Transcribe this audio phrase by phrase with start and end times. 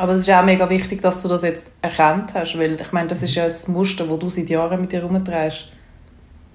[0.00, 3.08] Aber es ist auch mega wichtig, dass du das jetzt erkannt hast, weil ich meine,
[3.08, 5.66] das ist ja ein Muster, das du seit Jahren mit dir herumträgst.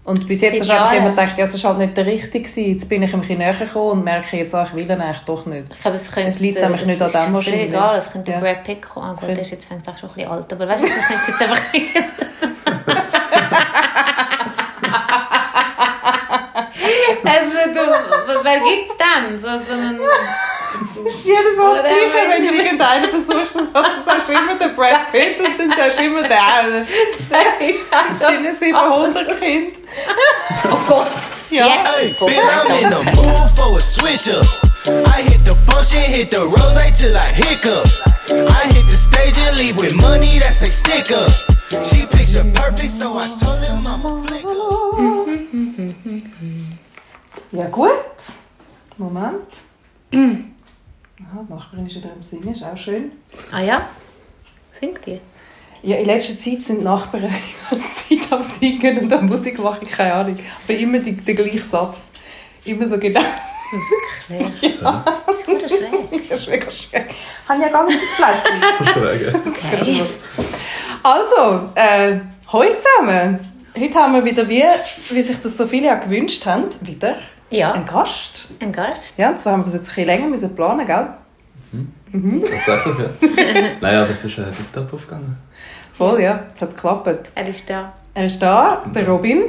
[0.03, 2.61] Und bis jetzt hast du einfach immer gedacht, ja, es ist halt nicht der richtige.
[2.61, 5.19] Jetzt bin ich ein bisschen näher gekommen und merke jetzt auch, ich will ihn eigentlich
[5.25, 5.65] doch nicht.
[5.71, 7.67] Ich glaube, es, könnte, Es liegt nämlich nicht an ist dem wahrscheinlich.
[7.67, 8.39] egal, es könnte Ja.
[8.39, 9.09] Brad Pitt kommen.
[9.09, 10.51] Also, der ist jetzt fängt auch schon ein bisschen alt.
[10.51, 11.61] Aber weißt du, das ist jetzt einfach...
[17.25, 17.79] also, du,
[18.43, 19.37] wer gibt's denn?
[19.37, 19.99] So, so einen...
[21.05, 25.11] Ist jedes Mal das Gleiche, wenn du irgendeinen versuchst, dann sagst du immer den Brad
[25.11, 26.29] Pitt und dann sagst du immer den.
[26.29, 29.71] Der ist halt Das sind 700 Kinder.
[30.71, 31.07] Oh Gott!
[31.49, 31.67] Ja.
[31.67, 32.15] Yes!
[32.19, 34.45] Bitch, I'm in the mood for a switch up.
[34.87, 37.85] I hit the function, hit the rose till I hiccup.
[38.29, 41.31] I hit the stage and leave with money that's a stick up.
[41.85, 44.55] She picture perfect, so I told him I'm a flick up.
[47.51, 48.21] Ja, gut.
[48.97, 49.53] Moment.
[51.31, 53.11] Aha, die Nachbarin ist wieder am Singen, ist auch schön.
[53.51, 53.89] Ah ja?
[54.79, 55.19] Singt ihr?
[55.81, 57.23] Ja, in letzter Zeit sind die Nachbarn
[57.71, 60.37] die Zeit am Singen und am Musik machen, keine Ahnung.
[60.63, 62.09] Aber immer die, der gleiche Satz.
[62.63, 63.21] Immer so genau.
[64.27, 64.81] Wirklich?
[64.81, 65.03] Ja.
[65.25, 66.29] Das ist gut oder schräg?
[66.29, 67.05] Das ist mega schräg.
[67.45, 69.47] Ich habe ja gar nicht das Plätzchen.
[69.47, 70.01] Okay.
[71.03, 72.19] Also, äh,
[72.51, 73.39] heute zusammen.
[73.77, 74.63] Heute haben wir wieder, wie,
[75.09, 77.17] wie sich das so viele ja gewünscht haben, wieder
[77.49, 78.49] Ja, einen Gast.
[78.59, 79.17] ein Gast.
[79.17, 81.07] Ja, und zwar haben wir das jetzt ein bisschen länger müssen planen, gell?
[82.11, 83.09] Tatsächlich, ja.
[83.81, 85.37] naja, das ist äh, tiptop aufgegangen.
[85.93, 86.43] Voll, ja.
[86.49, 87.31] Jetzt hat es geklappt.
[87.35, 87.93] Er ist da.
[88.13, 89.43] Er ist da, der Robin.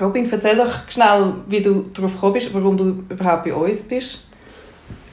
[0.00, 4.20] Robin, erzähl doch schnell, wie du darauf gekommen bist, warum du überhaupt bei uns bist.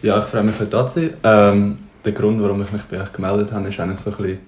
[0.02, 1.14] Ja, ich freue mich, heute da zu sein.
[1.24, 4.40] Ähm, der Grund, warum ich mich bei euch gemeldet habe, ist eigentlich so ein bisschen,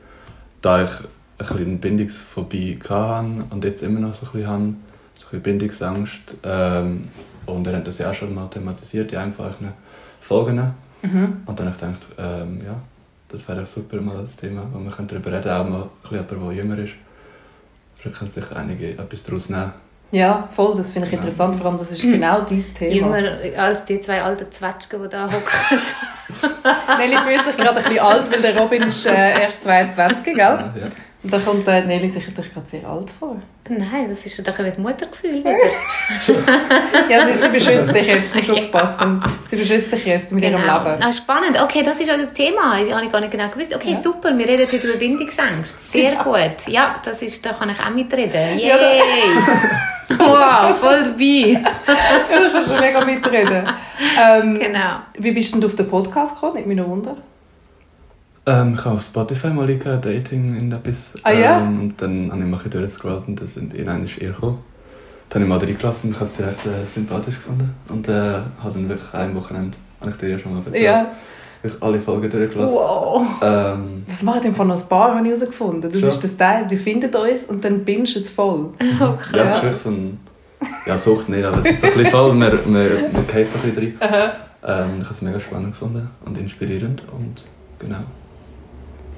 [0.62, 1.06] da ich ein
[1.38, 4.84] bisschen eine Bindungsphobie hatte und jetzt immer noch so ein bisschen habe, ein
[5.26, 6.36] bisschen Bindungsangst.
[6.44, 7.10] Ähm,
[7.46, 9.74] und er hat das ja auch schon mal thematisiert in einem von euren
[10.22, 10.74] Folgen.
[11.02, 12.76] Und dann habe ich gedacht, ähm, ja,
[13.30, 16.18] das wäre doch super mal das Thema, wo wir darüber reden auch mal ein bisschen
[16.18, 16.94] jemand, der jünger ist.
[18.04, 19.74] Da können sich einige etwas daraus nehmen.
[20.12, 21.20] Ja, voll, das finde ich Ja.
[21.20, 23.18] interessant, vor allem das ist genau dein Thema.
[23.20, 25.80] Jünger als die zwei alten Zwetschgen, die da hocken.
[26.98, 30.36] Nelly fühlt sich gerade ein bisschen alt, weil der Robin ist äh, erst 22, gell?
[30.38, 30.88] Ja, ja.
[31.22, 33.36] Und da kommt äh, Nelly sich natürlich gerade sehr alt vor.
[33.68, 35.52] Nein, das ist doch mit Muttergefühl wieder.
[37.10, 39.22] Ja, sie, sie beschützt dich jetzt, musst aufpassen.
[39.46, 40.84] Sie beschützt dich jetzt mit ihrem Genau.
[40.84, 41.04] Leben.
[41.04, 41.62] Ah, spannend.
[41.62, 42.80] Okay, das ist auch das Thema.
[42.82, 43.76] Ich habe gar nicht genau gewusst.
[43.76, 44.36] Okay, super.
[44.38, 45.78] Wir reden heute über Bindungsängste.
[45.80, 46.68] Sehr gut.
[46.68, 48.58] Ja, das ist, da kann ich auch mitreden.
[48.58, 49.02] Ja, Yay!
[50.18, 51.62] wow, voll dabei.
[51.62, 53.68] Ja, da kannst du mega mitreden.
[54.20, 55.00] Ähm, Genau.
[55.18, 56.56] Wie bist denn du auf den Podcast gekommen?
[56.56, 57.18] Nicht mich noch wundern.
[58.50, 61.14] Ähm, ich habe auf Spotify mal eingehört, Dating in etwas.
[61.24, 61.60] Ah, ja?
[61.60, 64.60] Ähm, und dann habe ich mal durchgescrollt und dann sind irgendwann ist ihr gekommen.
[65.30, 67.76] Dann habe ich mal reingelassen und ich habe sie recht äh, sympathisch gefunden.
[67.90, 71.06] Und äh, habe dann wirklich ein Wochenende, habe ich dir ja schon mal erzählt, Ja.
[71.62, 72.76] wirklich alle Folgen durchgelassen.
[72.76, 73.28] Wow.
[73.44, 75.92] Ähm, Das macht im Fall noch ein paar, habe ich herausgefunden.
[75.92, 76.10] Das Schon?
[76.10, 78.70] ist das Teil, die findet uns und dann binged es voll.
[79.00, 79.44] Oh, ja, es Ja.
[79.44, 80.20] ist wirklich so ein...
[80.86, 83.58] Ja, Sucht nicht, aber es ist so ein bisschen voll, man, man, man geht so
[83.60, 84.32] ein bisschen rein.
[84.62, 87.44] Ähm, ich habe es mega spannend gefunden und inspirierend und
[87.80, 88.00] genau.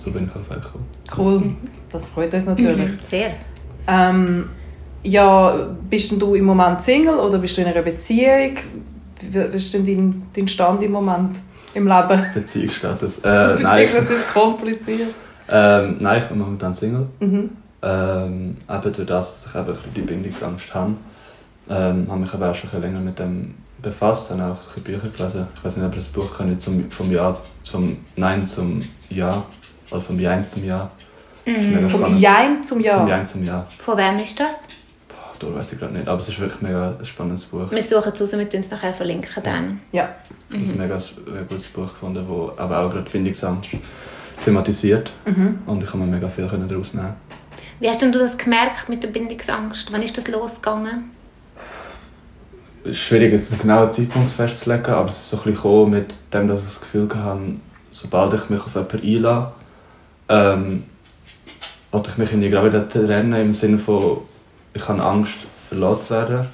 [0.01, 0.85] So bin ich auf euch gekommen.
[1.15, 1.55] Cool.
[1.91, 2.89] Das freut uns natürlich.
[3.03, 3.33] Sehr.
[3.87, 4.49] Ähm,
[5.03, 8.57] ja, bist denn du im Moment Single oder bist du in einer Beziehung?
[9.21, 11.37] Wie ist denn dein, dein Stand im Moment
[11.75, 12.25] im Leben?
[12.33, 13.19] Beziehungsstatus.
[13.19, 15.09] Äh, nein, ist kompliziert.
[15.47, 17.05] ähm, nein, ich bin momentan Single.
[17.19, 17.49] Mhm.
[17.83, 20.93] Ähm, eben durch das, dass ich eben ein bisschen die Bindungsangst habe,
[21.69, 25.09] ähm, habe mich aber auch schon ein länger mit dem befasst, habe auch ein Bücher
[25.09, 25.47] gelesen.
[25.55, 28.79] Ich weiß nicht, ob das Buch kennt, zum, vom Ja zum Nein zum
[29.09, 29.43] Ja,
[29.91, 30.89] oder vom Jein zum Ja.
[31.45, 32.17] Das ist mega Vom.
[32.17, 33.07] Jein zum Vom Ja.
[33.07, 33.67] Jein zum Ja.
[33.79, 34.57] Von wem ist das?
[35.07, 37.69] Boah, da weiß ich gerade nicht, aber es ist wirklich mega ein spannendes Buch.
[37.69, 39.81] Wir suchen es raus, wir tun es nachher verlinken dann.
[39.91, 40.09] Ja.
[40.49, 43.69] Ich habe ein mega ein gutes Buch gefunden, das aber auch gerade Bindungsangst
[44.43, 45.11] thematisiert.
[45.65, 47.13] Und ich habe mir mega viel können daraus nehmen.
[47.79, 49.91] Wie hast denn du das gemerkt mit der Bindungsangst?
[49.91, 51.11] Wann ist das losgegangen?
[52.83, 55.91] Es ist schwierig, jetzt einen genauen Zeitpunkt festzulegen, aber es ist so ein bisschen gekommen
[55.91, 57.39] mit dem, dass ich das Gefühl hatte,
[57.91, 59.51] sobald ich mich auf jemanden einlasse,
[60.31, 60.83] ähm,
[61.91, 64.19] wollte ich mich gerade wieder trennen, im Sinne von,
[64.73, 65.35] ich habe Angst,
[65.67, 66.47] verlassen zu werden.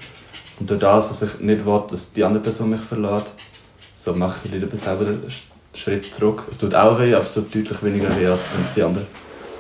[0.60, 3.28] Und durch das, dass ich nicht will, dass die andere Person mich verlässt,
[3.96, 5.32] so mache ich lieber selber einen
[5.76, 6.44] Schritt zurück.
[6.50, 9.06] Es tut auch weh, aber es tut deutlich weniger weh, als wenn es die andere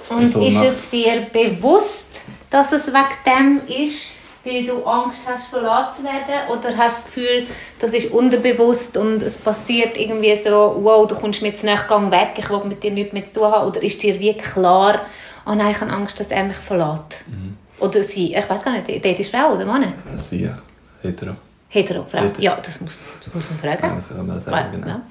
[0.09, 0.67] Und Person ist macht.
[0.67, 4.13] es dir bewusst, dass es wegen dem ist,
[4.44, 6.50] weil du Angst hast, verlassen zu werden?
[6.50, 7.48] Oder hast du das Gefühl,
[7.80, 12.12] das ist unterbewusst und es passiert irgendwie so, wow, du kommst mir jetzt nicht gang
[12.12, 13.68] weg, ich will mit dir nichts mehr zu tun haben?
[13.68, 15.01] Oder ist dir wie klar,
[15.45, 17.24] oh nein, ich habe Angst, dass er mich verlässt?
[17.28, 17.57] Mhm.
[17.80, 19.84] Oder sie, ich weiß gar nicht, dort ist Frau oder Mann?
[19.84, 20.57] Äh, Sie, ja.
[21.01, 21.36] Hetero.
[21.69, 22.22] Hetero, Frau.
[22.22, 22.42] Hetero.
[22.42, 23.88] Ja, das muss, das muss man fragen.
[23.88, 24.88] Ja, das kann man sagen, genau.
[24.88, 25.01] ja.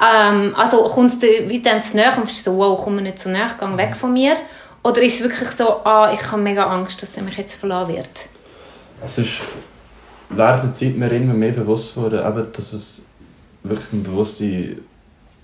[0.00, 2.96] Ähm, also kommt es dir wie dann zu nahe und bist du so, wow, komm
[2.96, 4.36] mir nicht zu nahe, geh weg von mir?
[4.82, 7.94] Oder ist es wirklich so, ah, ich habe mega Angst, dass er mich jetzt verlassen
[7.94, 8.28] wird?
[9.04, 9.30] Es ist
[10.28, 13.02] während der Zeit mir immer mehr bewusst geworden, eben, dass es
[13.62, 14.76] wirklich eine bewusste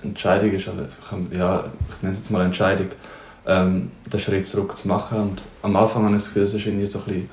[0.02, 0.68] Entscheidung ist.
[0.68, 1.64] Also ich, ja,
[1.94, 2.88] ich nenne es jetzt mal Entscheidung,
[3.46, 5.18] ähm, den Schritt zurück zu machen.
[5.20, 7.30] Und am Anfang habe ich das Gefühl, es war irgendwie so ein bisschen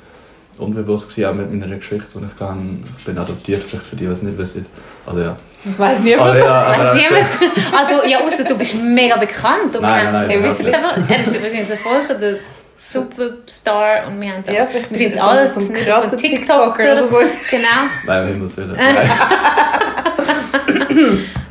[0.59, 2.83] unbewusst, gewesen, auch mit meiner Geschichte, die ich kann.
[2.97, 4.65] Ich bin adoptiert, vielleicht für die, die es nicht wissen.
[5.05, 5.35] Also ja.
[5.65, 6.29] Das weiß niemand.
[6.29, 7.53] Aber ja, Das aber, weiss niemand.
[7.73, 9.75] Ah, du, ja, ausser du bist mega bekannt.
[9.75, 12.35] Und Nein, wir nein, nein, wir überhaupt wissen jetzt einfach, er ist wahrscheinlich der
[12.75, 17.07] Superstar und wir haben Ja, wir sind alle so ein nicht krasser von TikToker oder
[17.07, 17.17] so.
[17.49, 17.67] Genau.
[18.05, 18.75] Nein, um Himmels Willen.
[18.75, 18.95] Nein,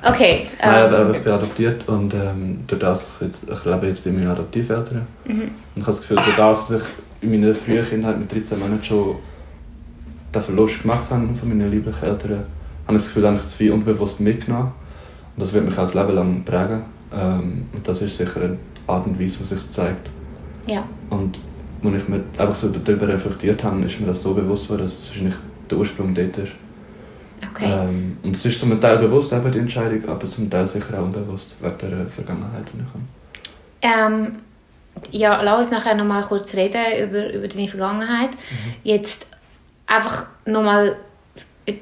[0.04, 0.48] Okay.
[0.60, 3.86] Nein, Ähm, aber aber ich bin adoptiert und ähm, durch das, ich, jetzt, ich lebe
[3.86, 5.06] jetzt bei meinen Adoptiveltern.
[5.24, 5.40] Mhm.
[5.40, 6.88] Und ich habe das Gefühl, durch das, dass ich
[7.22, 9.16] in meiner frühen Kindheit mit 13 Monaten schon
[10.34, 12.44] den Verlust gemacht habe von meinen lieblichen Eltern,
[12.86, 14.72] habe ich das Gefühl, habe ich das viel unbewusst mitgenommen.
[15.36, 16.82] Und das wird mich auch das Leben lang prägen.
[17.14, 18.56] Ähm, und das ist sicher eine
[18.88, 20.10] Art und Weise, was sich zeigt.
[20.66, 20.84] Ja.
[21.10, 21.38] Und
[21.84, 24.92] als ich mir einfach so darüber reflektiert habe, ist mir das so bewusst geworden, dass
[24.92, 25.34] es wahrscheinlich
[25.70, 26.52] der Ursprung dort ist.
[27.50, 27.66] Okay.
[27.66, 31.04] Ähm, und es ist zum Teil bewusst, eben die Entscheidung, aber zum Teil sicher auch
[31.04, 32.78] unbewusst, wegen der Vergangenheit, die
[33.82, 34.14] ich habe.
[34.22, 34.38] Ähm,
[35.10, 38.30] ja, lass uns nachher noch mal kurz reden über, über deine Vergangenheit.
[38.84, 39.26] Jetzt
[39.86, 40.96] einfach noch mal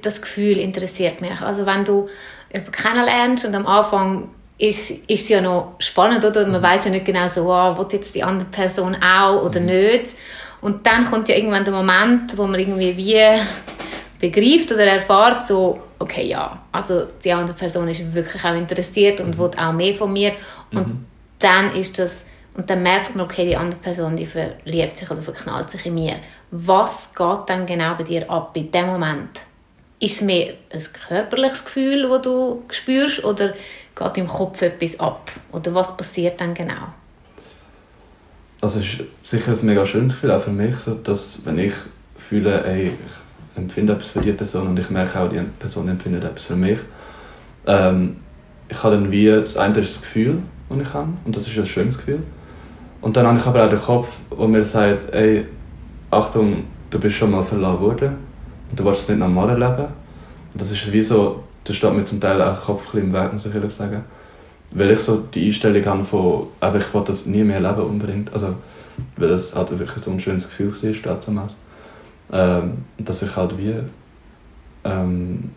[0.03, 1.41] das Gefühl interessiert mich.
[1.41, 2.09] Also wenn du
[2.53, 4.29] jemanden kennenlernst und am Anfang
[4.61, 6.47] ist, ist ja noch spannend, oder?
[6.47, 10.15] Man weiß ja nicht genau so, ah, will jetzt die andere Person auch oder nicht.
[10.61, 13.41] Und dann kommt ja irgendwann der Moment, wo man irgendwie wie
[14.21, 19.39] begreift oder erfährt, so, okay, ja, also die andere Person ist wirklich auch interessiert und
[19.39, 20.33] will auch mehr von mir.
[20.73, 21.07] Und
[21.39, 25.23] dann ist das, und dann merkt man, okay, die andere Person, die verliebt sich oder
[25.23, 26.17] verknallt sich in mir.
[26.51, 29.41] Was geht dann genau bei dir ab in dem Moment?
[29.99, 33.55] Ist es mehr ein körperliches Gefühl, das du spürst, oder
[34.01, 35.31] geht im Kopf etwas ab?
[35.53, 36.89] Oder was passiert dann genau?
[38.63, 41.73] Es ist sicher ein mega schönes Gefühl, auch für mich, so, dass wenn ich
[42.17, 46.25] fühle, ey, ich empfinde etwas für die Person und ich merke auch, die Person empfindet
[46.25, 46.79] etwas für mich.
[47.67, 48.17] Ähm,
[48.69, 51.59] ich habe dann wie, das eine ist das Gefühl, das ich habe, und das ist
[51.59, 52.23] ein schönes Gefühl.
[53.01, 55.47] Und dann habe ich aber auch den Kopf, der mir sagt, ey,
[56.11, 58.17] Achtung, du bist schon mal verlassen worden
[58.71, 59.89] und du willst es nicht normal erleben.
[60.53, 63.47] Und das ist wie so, das steht mir zum Teil auch Kopf im Weg, muss
[63.47, 64.05] ich ehrlich sagen.
[64.73, 68.33] Weil ich so die Einstellung habe von, aber ich will das nie mehr erleben unbedingt.
[68.33, 68.55] Also,
[69.17, 70.73] weil das halt wirklich so ein schönes Gefühl
[71.05, 71.57] war, damals.
[72.33, 73.75] Ähm, dass ich halt wie,
[74.85, 75.51] ähm,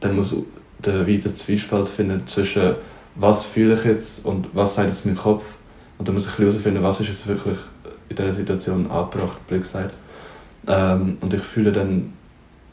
[0.00, 0.34] dann muss
[0.78, 2.74] der wieder Zwiespalt finden zwischen
[3.16, 5.44] was fühle ich jetzt und was sagt jetzt mein Kopf.
[5.98, 7.58] Und dann muss ich herausfinden, was ist jetzt wirklich
[8.08, 9.94] in dieser Situation angebracht, blöd gesagt.
[10.66, 12.12] Ähm, und ich fühle dann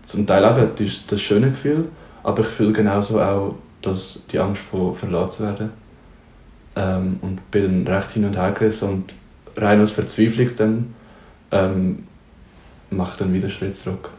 [0.06, 1.90] zum Teil eben das, das schöne Gefühl,
[2.23, 5.69] aber ich fühle genauso auch dass die Angst vor verlassen zu werden.
[6.75, 9.13] Ähm, und bin dann recht hin und her gerissen und
[9.57, 10.94] rein aus Verzweiflung dann
[11.51, 12.03] ähm,
[12.89, 14.09] mache dann wieder einen Schritt zurück.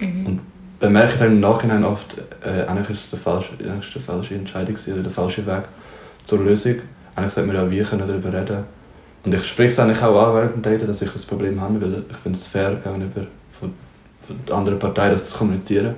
[0.00, 0.40] Und
[0.78, 4.76] bemerke dann im Nachhinein oft, äh, eigentlich ist es der falsche, eigentlich die falsche Entscheidung
[4.86, 5.64] oder der falsche Weg
[6.24, 6.76] zur Lösung.
[7.14, 8.64] Eigentlich sollte man ja wie können darüber reden.
[9.22, 11.80] Und ich spreche es eigentlich auch an während dem Daten, dass ich das Problem habe,
[11.82, 13.26] weil ich finde es fair gegenüber
[13.58, 13.74] von,
[14.26, 15.94] von der anderen Partei, das zu kommunizieren.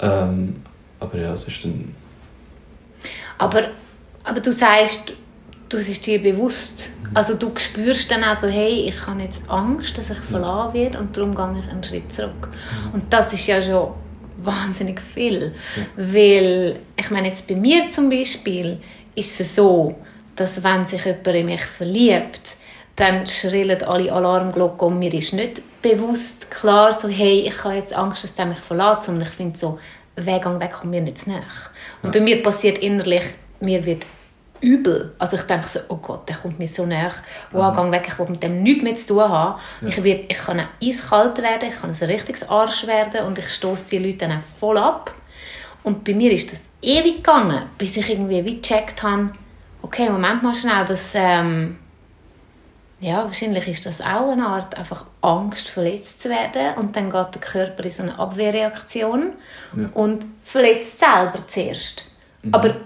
[0.00, 0.62] Ähm,
[0.98, 1.94] aber ja, es ist dann
[3.38, 3.68] Aber,
[4.24, 5.14] aber du sagst,
[5.68, 6.90] du bist dir bewusst.
[7.14, 10.98] Also du spürst dann auch so, hey, ich habe jetzt Angst, dass ich verlassen werde
[10.98, 12.48] und darum gehe ich einen Schritt zurück.
[12.92, 13.92] Und das ist ja schon
[14.42, 15.54] wahnsinnig viel.
[15.96, 18.78] Weil, ich meine jetzt bei mir zum Beispiel,
[19.14, 19.96] ist es so,
[20.36, 22.56] dass wenn sich jemand in mich verliebt,
[22.96, 27.94] dann schrillen alle Alarmglocken und mir ist nicht bewusst klar so, hey, ich habe jetzt
[27.94, 29.78] Angst, dass der mich verlässt, sondern ich finde so,
[30.16, 31.42] Weggang weg kommt mir nicht zu nahe.
[32.02, 33.24] Und bei mir passiert innerlich,
[33.60, 34.04] mir wird
[34.60, 35.14] übel.
[35.18, 37.10] Also ich denke so, oh Gott, der kommt mir so nahe.
[37.52, 39.60] Wow, gang weg, ich will mit dem nichts mehr zu tun haben.
[39.86, 43.48] Ich, werd, ich kann auch eiskalt werden, ich kann ein richtiges Arsch werden und ich
[43.48, 45.12] stoße die Leute dann auch voll ab.
[45.82, 49.32] Und bei mir ist das ewig gegangen, bis ich irgendwie wie gecheckt habe,
[49.80, 51.78] okay, Moment mal schnell, das, ähm,
[53.00, 57.34] ja, wahrscheinlich ist das auch eine Art einfach Angst, verletzt zu werden und dann geht
[57.34, 59.32] der Körper in so eine Abwehrreaktion
[59.74, 59.88] Ja.
[59.94, 62.04] und verletzt selber zuerst.
[62.52, 62.76] Aber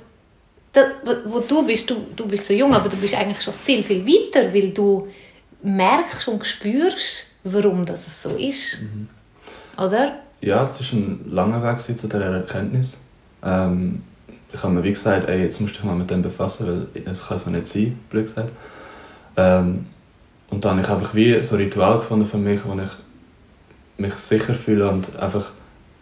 [0.72, 0.82] da,
[1.26, 4.04] wo, du bist, du, du bist so jung, aber du bist eigentlich schon viel, viel
[4.06, 5.08] weiter, weil du
[5.62, 8.82] merkst und spürst, warum das so ist.
[9.78, 10.18] Oder?
[10.40, 12.94] Ja, es war ein langer Weg zu dieser Erkenntnis.
[13.42, 14.02] Ähm,
[14.52, 17.02] ich habe mir wie gesagt, ey, jetzt musst du dich mal mit dem befassen, weil
[17.04, 18.50] es kann so nicht sein, blöd gesagt.
[19.36, 19.86] Ähm,
[20.54, 22.90] und dann habe ich einfach wie so ein Ritual gefunden für mich, wo ich
[23.98, 25.46] mich sicher fühle und einfach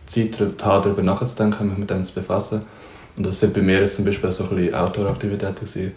[0.04, 2.60] Zeit habe, darüber nachzudenken, mich mit dem zu befassen.
[3.16, 5.92] Und das sind bei mir jetzt zum Beispiel so ein Outdoor-Aktivitäten gewesen.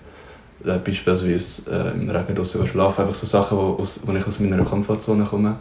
[0.63, 4.39] Äh, Beispielsweise äh, im Regen draussen schlafen, einfach so Sachen, wo, aus, wo ich aus
[4.39, 5.57] meiner Komfortzone komme.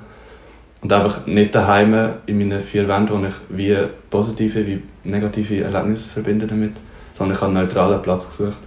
[0.80, 3.76] Und einfach nicht daheim in meinen vier Wänden, wo ich wie
[4.08, 6.74] positive wie negative Erlebnisse verbinde damit,
[7.12, 8.58] sondern ich habe einen neutralen Platz gesucht,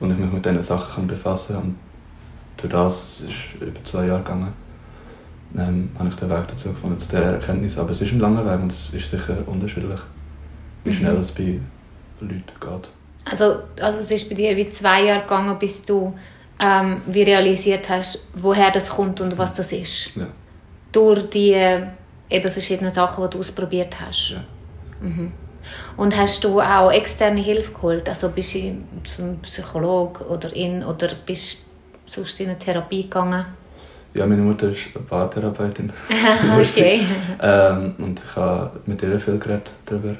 [0.00, 1.64] wo ich mich mit diesen Sachen befassen kann.
[1.64, 1.76] Und
[2.62, 4.52] durch das ist es über zwei Jahre gegangen,
[5.56, 7.76] ähm, habe ich den Weg dazu gefunden, zu dieser Erkenntnis.
[7.76, 10.00] Aber es ist ein langer Weg und es ist sicher unterschiedlich,
[10.84, 11.60] wie schnell es bei
[12.20, 12.88] Leuten geht.
[13.24, 16.14] Also, also es ist bei dir wie zwei Jahre gegangen, bis du
[16.58, 20.16] ähm, wie realisiert hast, woher das kommt und was das ist.
[20.16, 20.26] Ja.
[20.92, 21.86] Durch die äh,
[22.30, 24.30] eben verschiedenen Sachen, die du ausprobiert hast.
[24.30, 24.44] Ja.
[25.96, 28.08] Und hast du auch externe Hilfe geholt?
[28.08, 31.61] Also bist du zum Psychologen oder in oder bist du
[32.12, 33.44] sonst in eine Therapie gegangen?
[34.14, 35.90] Ja, meine Mutter ist eine Paartherapeutin.
[36.60, 37.06] okay.
[37.40, 40.14] ähm, und ich habe mit ihr viel geredet darüber.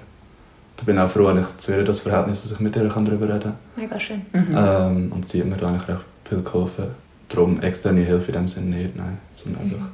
[0.79, 3.05] Ich bin auch froh, wenn ich zu ihr das Verhältnis, dass ich mit ihr kann
[3.05, 3.57] darüber reden kann.
[3.77, 4.23] Mega schön.
[4.33, 6.87] Ähm, und sie hat mir da eigentlich recht viel geholfen.
[7.29, 9.87] Darum externe Hilfe in dem Sinne nicht, nein, sondern einfach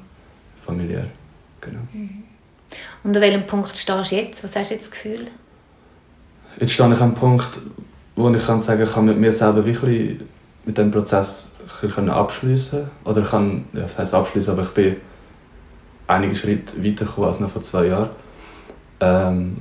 [0.65, 1.07] familiär.
[1.61, 1.81] Genau.
[3.05, 4.43] Und an welchem Punkt stehst du jetzt?
[4.45, 5.29] Was hast du jetzt das Gefühl?
[6.59, 7.61] Jetzt stehe ich an einem Punkt,
[8.17, 10.21] wo ich kann sagen, ich kann mit mir selber wirklich
[10.65, 12.85] mit dem Prozess bisschen abschließen.
[13.05, 14.97] Oder ich kann, ja, was heisst abschließen, aber ich bin
[16.07, 18.11] einige Schritte weitergekommen als noch vor zwei Jahren.
[19.01, 19.59] Ähm,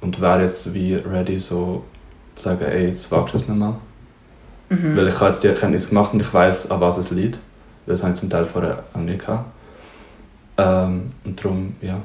[0.00, 1.84] und wäre jetzt wie ready, so
[2.34, 3.76] zu sagen, ey, jetzt wagst du es nochmal.
[4.68, 7.38] Weil ich habe jetzt die Erkenntnis gemacht und ich weiß, an was es liegt.
[7.86, 9.48] Das habe ich zum Teil vorher auch nicht gehabt.
[10.58, 12.00] Ähm, und darum, ja,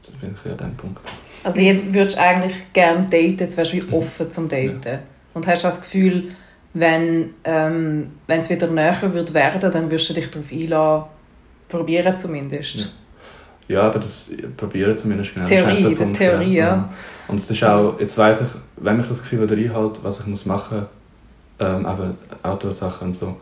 [0.00, 1.00] jetzt bin ich an dem Punkt.
[1.44, 5.00] Also jetzt würdest du eigentlich gerne daten, jetzt wärst du wie offen zum Daten.
[5.34, 6.30] Und hast das Gefühl,
[6.72, 11.04] wenn ähm, wenn es wieder näher wird werden, dann wirst du dich darauf einlassen,
[11.68, 12.76] probieren zumindest.
[12.76, 12.86] Ja.
[13.70, 15.46] Ja, aber das probieren zumindest genau.
[15.46, 16.88] Theorie, das ist eigentlich der Theorie, ja.
[17.28, 20.26] Und es ist auch, jetzt weiss ich, wenn mich das Gefühl wieder einhält, was ich
[20.26, 20.88] muss machen muss,
[21.60, 23.36] ähm, eben Outdoor-Sachen und so,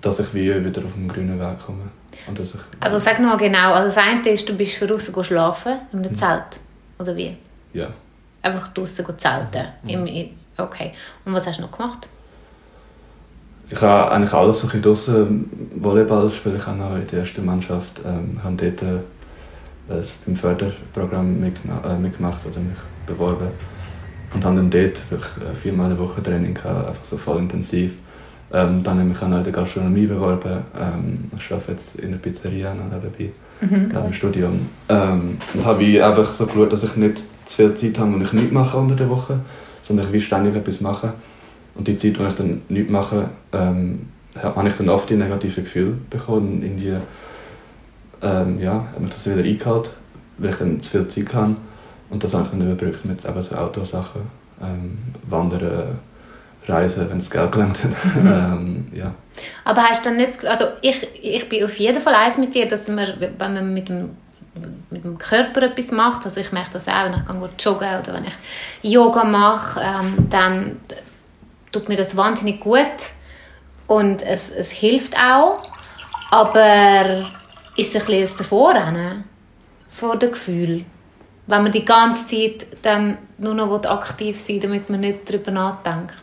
[0.00, 1.90] dass ich wie wieder auf den grünen Weg komme.
[2.28, 3.72] Und dass ich, Also sag noch mal genau.
[3.72, 6.60] Also das eine ist, du bist draußen go schlafen, in einem Zelt.
[7.00, 7.36] Oder wie?
[7.72, 7.88] ja.
[8.40, 9.66] Einfach draußen go zelten.
[9.86, 10.92] Im, im, okay.
[11.24, 12.08] Und was hast du noch gemacht?
[13.70, 15.70] Ich habe eigentlich alles so ein bisschen draussen.
[15.76, 18.02] Volleyball spiele ich auch noch in der ersten Mannschaft.
[18.04, 23.48] Ähm, habe dort äh, beim Förderprogramm äh, mitgemacht, also mich beworben.
[24.34, 27.38] Und habe dann dort wirklich äh, viermal in der Woche Training gehabt, einfach so voll
[27.38, 27.92] intensiv.
[28.52, 30.62] Ähm, dann habe ich mich auch noch in der Gastronomie beworben.
[30.78, 34.68] Ähm, ich arbeite jetzt in der Pizzeria noch nebenbei, neben dem Studium.
[34.90, 38.32] Ähm, und habe einfach so geschaut, dass ich nicht zu viel Zeit habe, wo ich
[38.34, 39.40] nichts mache unter der Woche,
[39.92, 41.10] sondern ich will ständig etwas machen.
[41.74, 44.08] Und die Zeit, wo ich dann nichts mache, ähm,
[44.42, 46.62] habe ich dann oft die negativen Gefühle bekommen.
[46.62, 46.96] In die,
[48.22, 49.90] ähm, ja, hat mich das wieder eingehalten,
[50.38, 51.56] weil ich dann zu viel Zeit habe.
[52.08, 54.22] Und das habe ich dann überbrückt mit eben so Outdoor-Sachen.
[54.62, 55.98] Ähm, Wandern,
[56.66, 57.90] Reisen, wenn es Geld gelangt hat.
[58.24, 59.12] ähm, ja.
[59.64, 62.66] Aber hast du dann nicht also ich, ich bin auf jeden Fall eins mit dir,
[62.66, 64.10] dass man, wenn man mit dem,
[64.90, 68.14] mit dem Körper etwas macht, also ich merke das auch, wenn ich gehe joggen oder
[68.14, 70.80] wenn ich Yoga mache, ähm, dann
[71.70, 72.82] tut mir das wahnsinnig gut
[73.86, 75.62] und es, es hilft auch,
[76.30, 77.26] aber
[77.76, 79.24] ist ein bisschen ein Davorrennen
[79.88, 80.84] vor dem Gefühl,
[81.46, 85.50] wenn man die ganze Zeit dann nur noch aktiv sein will, damit man nicht darüber
[85.50, 86.14] nachdenkt.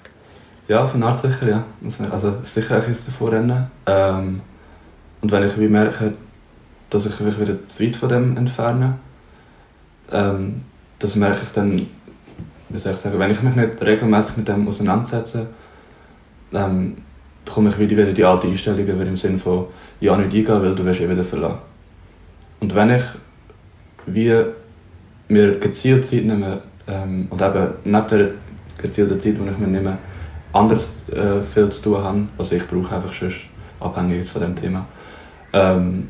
[0.67, 1.63] Ja, von Art sicher, ja.
[2.12, 3.71] Also sicher ein bisschen davor rennen.
[3.88, 4.41] Ähm,
[5.21, 6.13] und wenn ich merke,
[6.89, 8.96] dass ich mich wieder zu weit von dem entferne,
[10.12, 10.62] ähm,
[10.98, 11.88] das merke ich dann,
[12.69, 15.48] wie soll ich sagen, wenn ich mich nicht regelmäßig mit dem auseinandersetze,
[16.53, 16.98] ähm,
[17.46, 19.67] bekomme ich wieder, die alte Einstellung im Sinne von,
[20.00, 21.60] ja, nicht eingehen, weil du wirst eh wieder verlassen.
[22.60, 23.03] Und wenn ich
[24.05, 24.43] wie
[25.27, 28.31] mir gezielt Zeit nehme ähm, und eben neben der
[28.81, 29.98] gezielten Zeit, die ich mir nehme,
[30.53, 33.38] anderes äh, viel zu tun habe, was ich brauche, einfach sonst
[33.79, 34.86] abhängig von dem Thema,
[35.53, 36.10] ähm,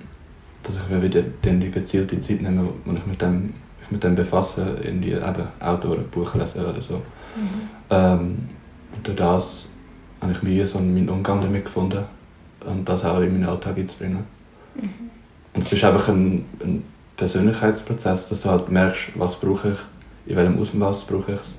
[0.70, 4.04] dass ich mir wieder dann die gezielte Zeit nehme, wo ich mit dem, mich mit
[4.04, 7.02] dem befasse, in die eben Autor, Buch lesen oder so.
[7.90, 8.38] Ähm,
[8.96, 9.68] und durch das
[10.22, 12.04] habe ich mir so meinen Umgang damit gefunden
[12.64, 14.24] und das auch in meinen Alltag einzubringen.
[15.54, 16.84] Und es ist einfach ein, ein
[17.18, 21.56] Persönlichkeitsprozess, dass du halt merkst, was brauche ich, in welchem Ausmaß brauche ich es.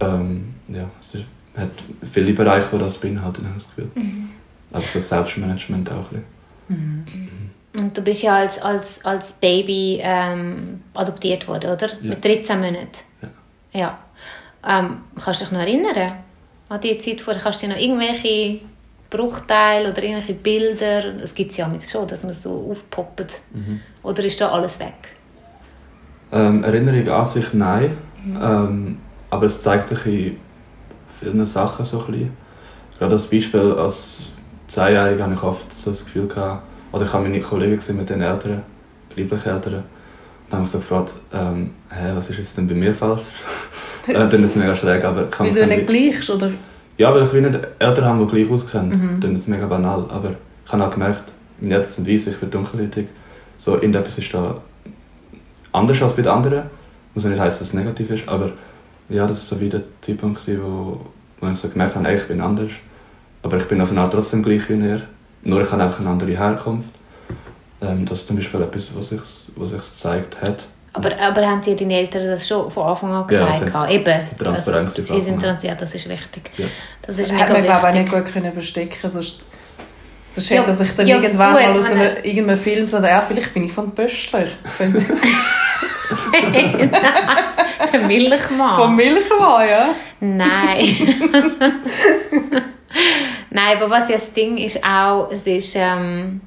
[0.00, 1.24] Ähm, ja, es ist,
[1.56, 1.70] hat
[2.12, 3.90] viele Bereiche, die das beinhalten, habe ich das Gefühl.
[4.70, 6.22] Aber das Selbstmanagement auch ein
[6.68, 7.41] bisschen.
[7.74, 11.88] Und du bist ja als, als, als Baby ähm, adoptiert worden, oder?
[11.88, 12.10] Ja.
[12.10, 12.88] Mit 13 Monaten.
[13.22, 13.28] Ja.
[13.80, 13.98] Ja.
[14.64, 16.18] Ähm, kannst du dich noch erinnern
[16.68, 17.42] an die Zeit vorher?
[17.42, 18.60] Kannst du dich noch irgendwelche
[19.12, 23.40] Bruchteile oder irgendwelche Bilder, es gibt es ja schon, dass man so aufpoppt.
[23.52, 23.80] Mhm.
[24.02, 24.94] Oder ist da alles weg?
[26.32, 27.96] Ähm, Erinnerung an sich, nein.
[28.24, 28.98] Ähm,
[29.28, 30.36] aber es zeigt sich in
[31.20, 32.36] vielen Sachen so ein bisschen.
[32.98, 34.22] Gerade als Beispiel, als
[34.68, 38.08] Zehnjähriger habe ich oft so das Gefühl gehabt, oder ich habe meine Kollegen gesehen mit
[38.10, 38.62] den Eltern,
[39.16, 42.94] lieblichen Eltern, und habe mich so gefragt, ähm, hä, was ist jetzt denn bei mir
[42.94, 43.24] falsch?
[44.06, 46.50] dann ist es mega schräg, aber ich kann Weil du dann nicht gleichst, oder?
[46.98, 48.88] Ja, weil ich nicht Eltern habe, die gleich aussehen.
[48.88, 49.20] Mhm.
[49.20, 50.04] Dann ist es mega banal.
[50.08, 50.34] Aber
[50.64, 53.08] ich habe auch gemerkt, meine Eltern sind weiss, ich bin dunkelhäutig.
[53.58, 54.60] So, irgendetwas ist da
[55.72, 56.64] anders als bei den anderen.
[57.14, 58.52] Muss nicht heißen, dass es negativ ist, aber
[59.08, 61.00] ja, das war so wie der Zeitpunkt, wo,
[61.40, 62.72] wo ich so gemerkt habe, ey, ich bin anders.
[63.42, 65.02] Aber ich bin auf eine Art trotzdem gleich wie er.
[65.42, 66.88] Nur ich habe einfach eine andere Herkunft.
[67.80, 69.20] Ähm, das ist zum Beispiel etwas, was sich
[69.56, 70.64] was gezeigt hat.
[70.94, 73.72] Aber, aber haben dir deine Eltern das schon von Anfang an Ja, gesagt?
[73.74, 74.04] Ja, Eben.
[74.04, 75.40] das ist transparent Also, sie sind an.
[75.40, 76.50] transparent, das ist wichtig.
[76.58, 76.66] Ja.
[77.00, 79.46] Das ist Das mega hat man, glaube ich, auch nicht gut können verstecken sonst,
[80.30, 83.20] sonst Ja, hätte sich dann ja, irgendwann gut, mal aus einem, irgendeinem Film so, ja,
[83.22, 84.46] vielleicht bin ich von Böschler.
[87.92, 88.76] Der Milchmann.
[88.76, 89.94] Vom Milchmann, ja.
[90.20, 90.86] Nein.
[93.50, 96.40] Nein, aber was ja das Ding ist auch, es ist, ähm,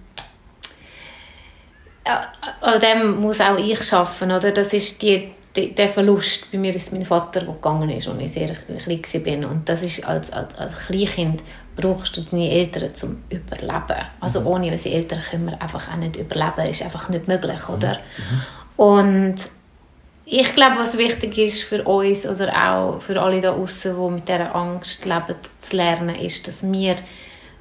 [2.05, 2.27] ja,
[2.61, 4.51] an dem muss auch ich arbeiten, oder?
[4.51, 6.51] Das ist die, die, der Verlust.
[6.51, 9.51] Bei mir ist mein Vater, der gegangen ist, als ich sehr klein war.
[9.51, 11.43] Und das ist als, als, als Kleinkind
[11.75, 14.05] brauchst du deine Eltern zum Überleben.
[14.19, 16.69] Also ohne unsere Eltern können wir einfach auch nicht überleben.
[16.69, 17.99] ist einfach nicht möglich, oder?
[18.77, 19.35] Und
[20.25, 24.27] ich glaube, was wichtig ist für uns oder auch für alle da außen, die mit
[24.27, 26.95] dieser Angst leben, zu lernen, ist, dass wir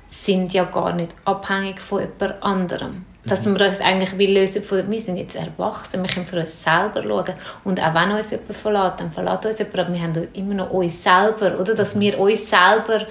[0.09, 3.05] sind ja gar nicht abhängig von jemand anderem.
[3.27, 6.63] Dass wir uns eigentlich wie lösen von, wir sind jetzt erwachsen, wir können für uns
[6.63, 7.35] selber schauen.
[7.65, 10.71] Und auch wenn uns jemand verlässt, dann verlässt uns jemand, aber wir haben immer noch
[10.71, 11.75] uns selber, oder?
[11.75, 13.07] Dass wir uns selber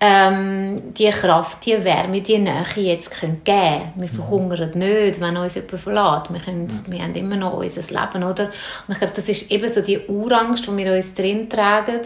[0.00, 3.92] ähm, die Kraft, die Wärme, die Nähe jetzt können geben können.
[3.96, 6.32] Wir verhungern nicht, wenn uns jemand verlässt.
[6.32, 8.44] Wir, können, wir haben immer noch unser Leben, oder?
[8.44, 12.00] Und ich glaube, das ist eben so die Urangst, die wir uns drin tragen,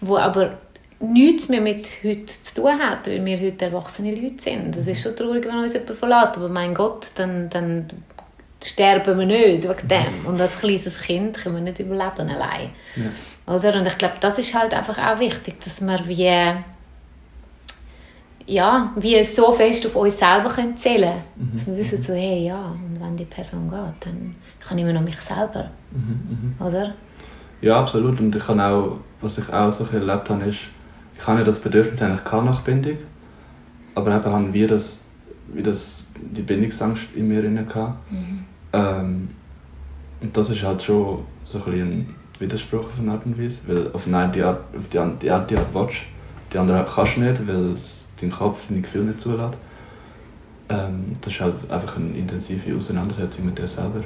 [0.00, 0.58] wo aber
[1.00, 4.76] nichts mehr mit heute zu tun hat, weil wir heute erwachsene Leute sind.
[4.76, 7.88] Das ist schon traurig, wenn uns jemand verlässt, aber mein Gott, dann, dann
[8.62, 10.26] sterben wir nicht wegen dem.
[10.26, 12.70] Und als kleines Kind können wir nicht überleben allein.
[13.46, 13.78] Oder?
[13.78, 16.54] Und ich glaube, das ist halt einfach auch wichtig, dass wir wie
[18.50, 21.52] ja, wie so fest auf uns selber können zählen können.
[21.52, 24.92] Dass wir wissen, so, hey, ja, und wenn die Person geht, dann kann ich immer
[24.92, 25.70] noch mich selber.
[26.58, 26.94] Oder?
[27.60, 28.18] Ja, absolut.
[28.18, 30.60] Und ich kann auch, was ich auch so erlebt habe, ist,
[31.16, 32.96] ich habe ja das Bedürfnis eigentlich keine nach Bindung,
[33.94, 35.04] aber eben haben wir das,
[35.52, 37.98] wie das, die Bindungsangst in mir drin gehabt.
[38.72, 39.28] Ähm,
[40.20, 43.92] und das ist halt schon so ein, ein Widerspruch auf eine Art und Weise, weil
[43.92, 46.02] auf eine Art, die Art, auf die, die Art, die Art willst,
[46.52, 49.56] die andere kannst du nicht, weil es dein Kopf deine Gefühle nicht zulässt.
[50.68, 54.02] Ähm, das ist halt einfach eine intensive Auseinandersetzung mit dir selber.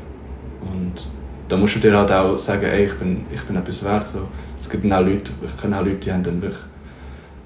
[0.61, 1.07] Und
[1.49, 4.09] da musst du dir halt auch sagen, ey, ich bin, ich bin etwas wert.
[4.09, 4.29] So.
[4.59, 6.63] Es gibt auch Leute, ich kenne auch Leute, die haben dann wirklich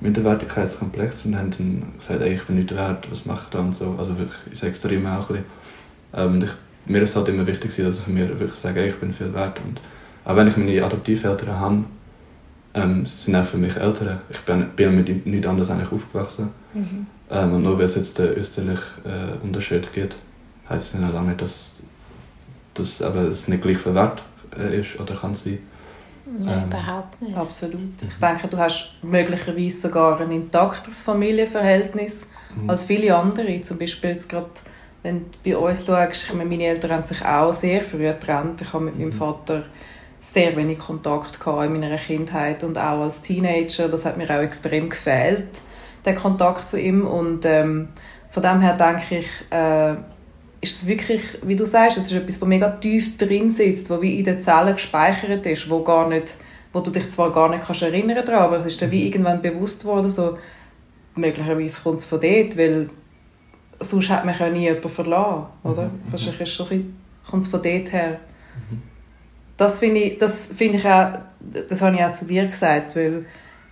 [0.00, 3.76] Minderwertigkeitskomplex und haben dann gesagt, ey, ich bin nicht wert, was mache ich da und
[3.76, 3.96] so.
[3.98, 5.44] Also wirklich, dir immer auch ein bisschen.
[6.14, 9.12] Ähm, ich, mir ist halt immer wichtig, dass ich mir wirklich sage, ey, ich bin
[9.12, 9.58] viel wert.
[9.66, 9.80] Und
[10.24, 11.84] auch wenn ich meine Adoptiveltern habe,
[12.78, 14.20] ähm, sind auch für mich Eltern.
[14.30, 16.50] Ich bin, bin mit nichts anderes eigentlich aufgewachsen.
[17.30, 20.16] Ähm, und nur weil es jetzt den österlichen äh, Unterschied gibt,
[20.68, 21.82] heisst es noch lange nicht, dass,
[22.74, 24.22] dass aber es nicht gleich viel wert
[24.56, 25.58] äh, ist oder kann sein.
[26.24, 27.36] Nein, Ähm, überhaupt nicht.
[27.36, 28.02] Absolut.
[28.02, 32.26] Ich denke, du hast möglicherweise sogar ein intakteres Familienverhältnis
[32.66, 33.60] als viele andere.
[33.62, 34.50] Zum Beispiel jetzt gerade,
[35.02, 38.60] wenn du bei uns schaust, ich meine, meine Eltern haben sich auch sehr früh getrennt.
[38.62, 39.64] Ich habe mit meinem Vater
[40.20, 43.88] sehr wenig Kontakt gehabt in meiner Kindheit und auch als Teenager.
[43.88, 45.62] Das hat mir auch extrem gefehlt,
[46.04, 47.06] der Kontakt zu ihm.
[47.06, 47.88] Und ähm,
[48.30, 49.94] von dem her denke ich, äh,
[50.60, 54.02] ist es wirklich, wie du sagst, es ist etwas, was mega tief drin sitzt, wo
[54.02, 56.36] wie in den Zellen gespeichert ist, wo gar nicht,
[56.72, 59.40] wo du dich zwar gar nicht kannst erinnern daran, aber es ist dir wie irgendwann
[59.40, 60.36] bewusst worden, so
[61.14, 62.90] möglicherweise kommt es von dort, weil
[63.80, 65.90] sonst hat man ja nie jemanden verlassen, oder?
[66.10, 66.66] Wahrscheinlich ist es so
[67.28, 68.18] kommt es von dort her.
[69.58, 71.18] Das finde ich, das finde ich auch,
[71.68, 73.26] das habe ich auch zu dir gesagt, weil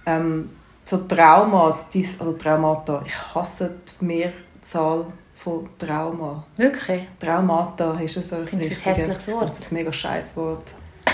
[0.05, 0.51] ähm,
[0.85, 6.45] so Traumas, dies, also Traumata, ich hasse die Mehrzahl von Trauma.
[6.57, 7.03] Wirklich?
[7.19, 9.49] Traumata ist so ein Findest richtige- hässliches Wort?
[9.51, 10.63] Das ist ein mega scheiß Wort.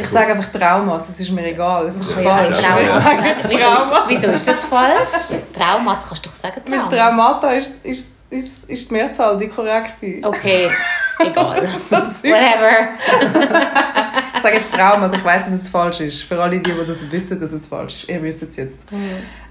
[0.00, 2.58] Ich sage einfach Traumas, es ist mir egal, es ist Oh Ja, falsch.
[2.58, 5.10] Sage Wieso ist, wieso ist das falsch?
[5.52, 6.88] Traumas, kannst du doch sagen Traumas.
[6.90, 10.20] Traumata ist, ist, ist, ist die Mehrzahl, die korrekte.
[10.22, 10.70] Okay,
[11.18, 11.62] egal.
[11.90, 12.88] Whatever.
[14.38, 16.22] Ich sage jetzt Traumas, ich weiß, dass es falsch ist.
[16.22, 18.08] Für alle, die, die das wissen, dass es falsch ist.
[18.08, 18.86] Ihr wisst es jetzt.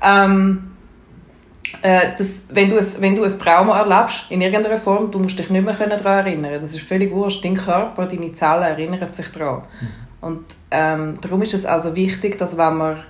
[0.01, 0.71] Ähm,
[1.81, 5.37] äh, das, wenn, du ein, wenn du ein Trauma erlebst, in irgendeiner Form, du musst
[5.37, 6.61] dich nicht mehr können daran erinnern.
[6.61, 7.43] Das ist völlig wurscht.
[7.43, 9.63] Dein Körper, deine Zellen erinnern sich daran.
[10.21, 13.03] Und ähm, darum ist es also wichtig, dass wenn man,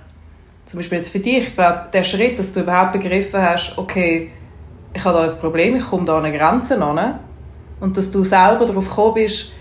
[0.66, 4.32] zum Beispiel jetzt für dich, ich glaube, der Schritt, dass du überhaupt begriffen hast, okay,
[4.92, 7.20] ich habe da ein Problem, ich komme da an eine Grenze an
[7.80, 9.52] und dass du selber darauf gekommen bist,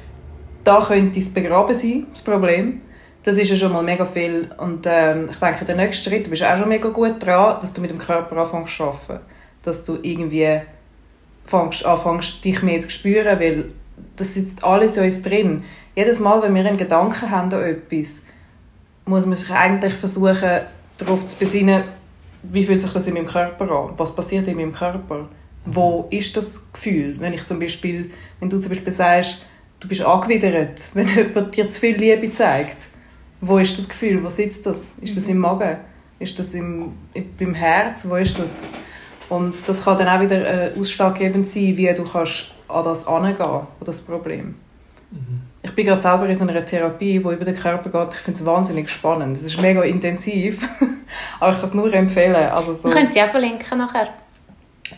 [0.68, 2.82] da könnte es begraben sein, das Problem,
[3.24, 4.50] das ist ja schon mal mega viel.
[4.58, 7.72] Und ähm, ich denke, der nächste Schritt, du bist auch schon mega gut dran, dass
[7.72, 9.24] du mit dem Körper anfängst zu arbeiten.
[9.64, 10.60] Dass du irgendwie
[11.46, 13.72] fängst, anfängst, dich mehr zu spüren, weil
[14.18, 15.64] das sitzt alles in uns drin.
[15.96, 18.24] Jedes Mal, wenn wir einen Gedanken haben an etwas,
[19.06, 20.62] muss man sich eigentlich versuchen,
[20.98, 21.84] darauf zu besinnen,
[22.44, 23.94] wie fühlt sich das in meinem Körper an?
[23.96, 25.30] Was passiert in meinem Körper?
[25.66, 27.16] Wo ist das Gefühl?
[27.20, 29.44] Wenn ich zum Beispiel, wenn du zum Beispiel sagst,
[29.80, 32.78] du bist angewidert, wenn jemand dir zu viel Liebe zeigt,
[33.42, 34.24] wo ist das Gefühl?
[34.24, 34.94] Wo sitzt das?
[35.00, 35.78] Ist das im Magen?
[36.20, 36.94] Ist das im,
[37.38, 38.08] beim Herz?
[38.10, 38.68] Wo ist das?
[39.30, 43.42] Und das kann dann auch wieder äh, ausschlaggebend sein, wie du kannst an das angehen,
[43.42, 44.56] an das Problem.
[45.12, 45.42] Mhm.
[45.62, 48.14] Ich bin gerade selber in so einer Therapie, die über den Körper geht.
[48.16, 49.36] Ich finde es wahnsinnig spannend.
[49.36, 50.68] Es ist mega intensiv,
[51.40, 52.36] aber ich kann es nur empfehlen.
[52.36, 54.10] Also so, Wir können sie auch verlinken nachher.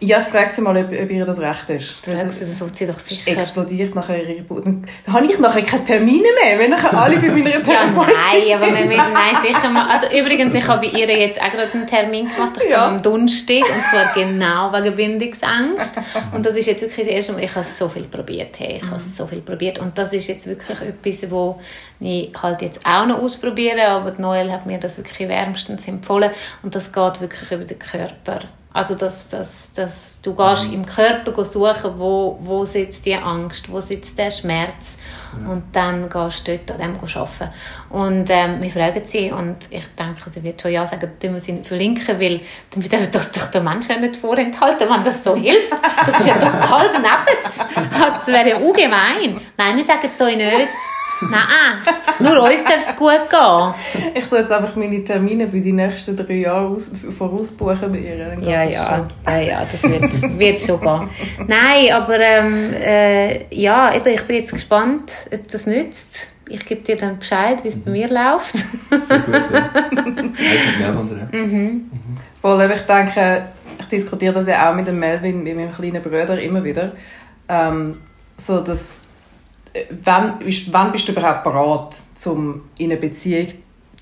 [0.02, 2.06] Ja, ich frage sie mal, ob, ob ihr das recht ist.
[2.06, 3.32] Frag sie, das sie doch sicher.
[3.32, 4.66] explodiert nachher ihre Geburt.
[4.66, 8.56] Dann habe ich nachher keine Termine mehr, wenn nachher alle bei meiner Ja, Therapeutin nein,
[8.56, 9.90] aber wir müssen, nein, sicher mal.
[9.90, 12.88] Also übrigens, ich habe bei ihr jetzt auch gerade einen Termin gemacht, ich Ja.
[12.88, 16.00] am Donnerstag, und zwar genau wegen Bindungsangst.
[16.34, 18.90] Und das ist jetzt wirklich das erste Mal, ich habe so viel probiert, hey, ich
[18.90, 19.80] habe so viel probiert.
[19.80, 21.60] Und das ist jetzt wirklich etwas, wo
[22.00, 26.32] ich halt jetzt auch noch ausprobiere, aber Noel hat mir das wirklich wärmstens empfohlen.
[26.64, 28.40] Und das geht wirklich über den Körper.
[28.72, 33.82] Also, dass, dass, dass du gehst im Körper suchen, wo, wo sitzt die Angst, wo
[33.82, 35.00] sitzt der Schmerz
[35.48, 37.50] und dann gehst du dort an dem arbeiten.
[37.90, 41.40] Und ähm, wir fragen sie und ich denke, sie wird schon ja sagen, tun wir
[41.40, 45.74] sie verlinken, weil dann dürfen das doch der Mensch nicht vorenthalten, wenn das so hilft.
[46.06, 47.90] Das ist ja total daneben.
[48.00, 49.42] Das wäre ja ungemein.
[49.58, 50.70] Nein, wir sagen es euch nicht.
[51.22, 51.80] Nein,
[52.20, 53.74] nur uns darf es gut gehen.
[54.16, 58.38] Ich tue jetzt einfach meine Termine für die nächsten drei Jahre aus, vorausbuchen bei ihr.
[58.42, 61.10] Ja, ja, ja, ja, das wird, wird schon gehen.
[61.48, 66.34] Nein, aber ähm, äh, ja, eben, ich bin jetzt gespannt, ob das nützt.
[66.48, 68.56] Ich gebe dir dann Bescheid, wie es bei mir läuft.
[68.56, 69.70] Sehr gut, ja.
[72.42, 73.46] Voll, aber ich denke,
[73.80, 76.94] ich diskutiere das ja auch mit dem Melvin, mit meinem kleinen Bruder, immer wieder.
[77.48, 77.98] Ähm,
[78.38, 79.02] so, dass,
[80.04, 83.48] wann, ist, wann bist du überhaupt bereit, um in eine Beziehung,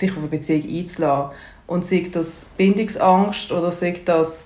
[0.02, 1.32] dich auf eine Beziehung einzulassen?
[1.68, 4.46] Und sei das Bindungsangst oder sei das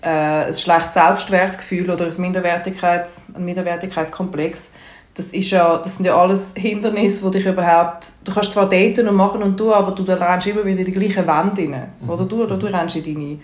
[0.00, 4.72] äh, ein schlechtes Selbstwertgefühl oder ein, Minderwertigkeits, ein Minderwertigkeitskomplex,
[5.14, 8.12] das, ist ja, das sind ja alles Hindernisse, die dich überhaupt...
[8.24, 10.92] Du kannst zwar daten und machen und tun, aber du rennst immer wieder in die
[10.92, 11.92] gleiche Wand rein.
[12.08, 13.38] Oder du, oder du rennst in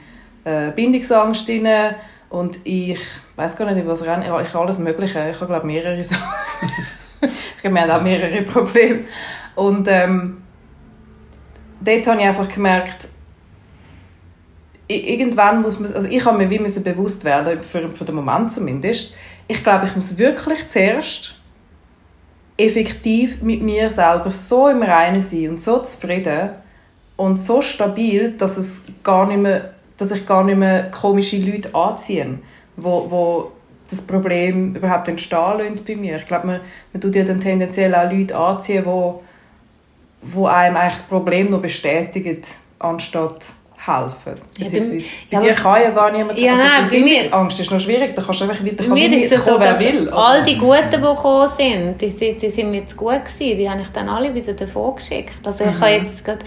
[0.45, 1.95] deine äh, Bindungsangst rein
[2.31, 2.99] und ich
[3.37, 4.25] weiß gar nicht, was renne.
[4.25, 5.31] Ich habe alles Mögliche.
[5.31, 6.23] Ich habe, glaube mehrere Sachen.
[7.63, 9.05] wir haben auch mehrere Probleme.
[9.55, 10.43] Und ähm,
[11.81, 13.09] dort habe ich einfach gemerkt,
[14.89, 18.53] irgendwann muss man, also ich habe mir wie müssen bewusst werden, für, für den Moment
[18.53, 19.15] zumindest,
[19.47, 21.37] ich glaube, ich muss wirklich zuerst
[22.57, 26.51] effektiv mit mir selber so im Reinen sein und so zufrieden
[27.17, 31.75] und so stabil, dass es gar nicht mehr, dass ich gar nicht mehr komische Leute
[31.75, 32.39] anziehe,
[32.77, 33.53] wo, wo
[33.91, 36.17] das Problem überhaupt entstehen lassen bei mir.
[36.17, 36.61] Ich glaube, man,
[36.93, 39.23] man tut ja dann tendenziell auch Leute anziehen, wo,
[40.23, 42.41] wo einem eigentlich das Problem noch bestätigen,
[42.79, 43.47] anstatt
[43.85, 44.35] helfen.
[44.59, 46.39] Ja, Beziehungsweise, bei- dir kann ja gar niemand...
[46.39, 48.85] Ja, also nein, bei bei mir- Bindungsangst ist noch schwierig, da kannst du einfach weiter
[48.85, 50.09] Bei mir ist es so, kommen, dass will.
[50.11, 53.57] Also, all die Guten, die gekommen sind, die, sind- die sind mir zu gut gewesen.
[53.57, 55.47] Die habe ich dann alle wieder davon geschickt.
[55.47, 56.45] Also ich habe jetzt gerade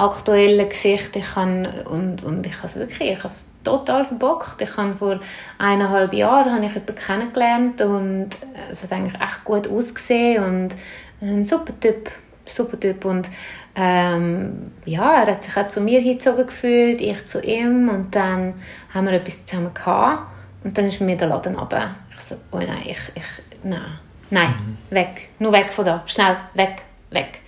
[0.00, 4.60] aktuelle Geschichte, ich habe, und, und ich habe es wirklich, ich habe es total verbockt.
[4.62, 5.20] Ich habe vor
[5.58, 8.30] eineinhalb Jahren habe ich jemanden kennengelernt und
[8.70, 10.76] es hat eigentlich echt gut ausgesehen und
[11.20, 12.10] ein super Typ,
[12.46, 13.04] super Typ.
[13.04, 13.28] Und
[13.74, 17.88] ähm, ja, er hat sich auch zu mir hingezogen gefühlt, ich zu ihm.
[17.88, 18.54] Und dann
[18.92, 20.26] haben wir etwas zusammen gehabt.
[20.64, 21.94] Und dann ist mir der Laden runter.
[22.14, 23.98] Ich so, oh nein, ich, ich, nein,
[24.30, 27.40] nein, weg, nur weg von da, schnell, weg, weg.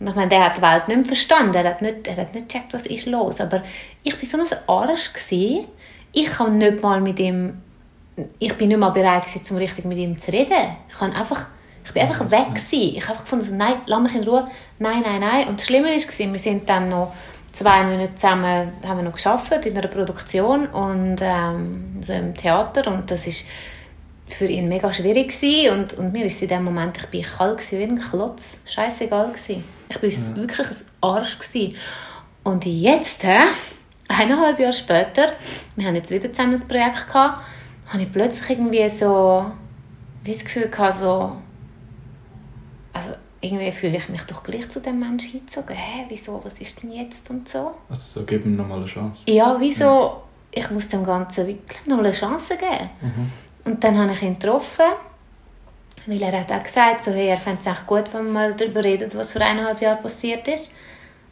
[0.00, 2.34] Und ich meine, der hat die Welt nicht mehr verstanden, er hat nicht, er hat
[2.34, 3.62] nicht gecheckt, was ist los, aber
[4.02, 5.66] ich war so ein Arsch, gewesen.
[6.12, 7.60] ich kann nicht mal mit ihm,
[8.38, 10.76] ich bin nicht mal bereit gewesen, um richtig mit ihm zu reden.
[10.88, 11.46] Ich kann einfach,
[11.84, 12.96] ich bin einfach weg gewesen.
[12.96, 15.48] Ich habe einfach gefunden, nein, lass mich in Ruhe, nein, nein, nein.
[15.48, 17.12] Und das Schlimme war, wir sind dann noch
[17.52, 22.90] zwei Monate zusammen haben wir noch geschafft in einer Produktion und ähm, so im Theater
[22.92, 23.44] und das ist
[24.28, 25.74] für ihn mega schwierig gewesen.
[25.74, 29.64] und, und mir ist in dem Moment, ich bin kalt wie ein Klotz, scheißegal gewesen.
[29.90, 31.76] Ich bin wirklich ein Arsch gewesen.
[32.44, 33.40] Und jetzt, hä,
[34.08, 35.32] eineinhalb Jahre später,
[35.76, 37.42] wir haben jetzt wieder zusammen ein Projekt gehabt,
[37.88, 39.50] habe ich plötzlich irgendwie so,
[40.24, 41.36] wie das Gefühl gehabt, so,
[42.92, 45.74] also irgendwie fühle ich mich doch gleich zu dem Menschen hingezogen.
[45.76, 47.72] Hä, wieso, was ist denn jetzt und so?
[47.88, 49.22] Also so, gib ihm nochmal eine Chance.
[49.26, 50.22] Ja, wieso,
[50.52, 52.90] ich muss dem Ganzen wirklich noch eine Chance geben.
[53.64, 54.86] Und dann habe ich ihn getroffen,
[56.08, 58.54] weil er hat auch gesagt, so, hey, er fände es echt gut, wenn wir mal
[58.54, 60.74] darüber reden, was vor eineinhalb Jahren passiert ist.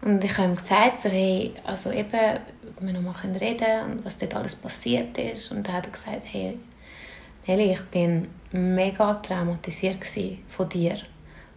[0.00, 2.38] Und ich habe ihm gesagt, so, hey, also eben,
[2.80, 5.50] wir noch mal können reden und was dort alles passiert ist.
[5.50, 6.58] Und dann hat er gesagt, hey,
[7.46, 10.06] Nelly, ich bin mega traumatisiert
[10.48, 10.96] von dir.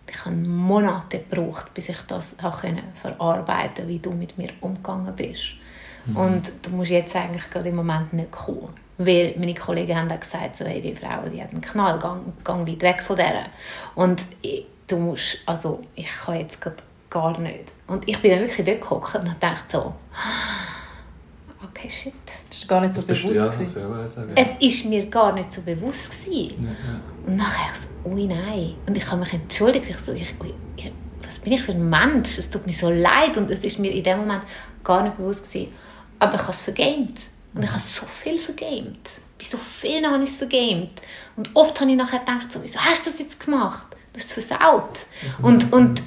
[0.09, 2.35] Ich habe Monate gebraucht, bis ich das
[3.01, 5.53] verarbeiten wie du mit mir umgegangen bist.
[6.15, 8.73] Und du musst jetzt eigentlich gerade im Moment nicht kommen.
[9.05, 12.21] Weil meine Kollegen haben auch gesagt, so, hey, die Frau die hat einen Knall, gang,
[12.43, 13.45] gang weit weg von der.
[13.95, 16.77] Und ich, du musst, also ich kann jetzt gerade
[17.09, 17.71] gar nicht.
[17.87, 19.93] Und ich bin dann wirklich dort gehockt und habe gedacht so,
[21.63, 22.13] okay, shit.
[22.49, 23.59] Das war gar nicht so Das bist bewusst.
[23.59, 24.31] ja, sagen.
[24.35, 26.63] Es ist mir gar nicht so bewusst gewesen.
[26.63, 26.99] Ja, ja.
[27.25, 28.75] Und nachher ich so, ui nein.
[28.85, 29.89] Und ich habe mich entschuldigt.
[29.89, 30.91] Ich so, ich, ui, ich,
[31.23, 32.37] was bin ich für ein Mensch?
[32.37, 33.37] Es tut mir so leid.
[33.37, 34.43] Und es ist mir in dem Moment
[34.83, 35.71] gar nicht bewusst gewesen.
[36.19, 37.17] Aber ich habe es vergamed.
[37.53, 39.19] Und ich habe so viel vergamed.
[39.37, 41.01] Bei so vielen habe ich es vergamed.
[41.35, 43.87] Und oft habe ich nachher gedacht, so, wieso hast du das jetzt gemacht?
[44.13, 45.05] Du hast es versaut.
[45.41, 46.01] Und, und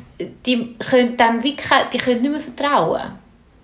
[0.47, 1.57] die können dann wie,
[1.93, 3.13] die können nicht mehr vertrauen,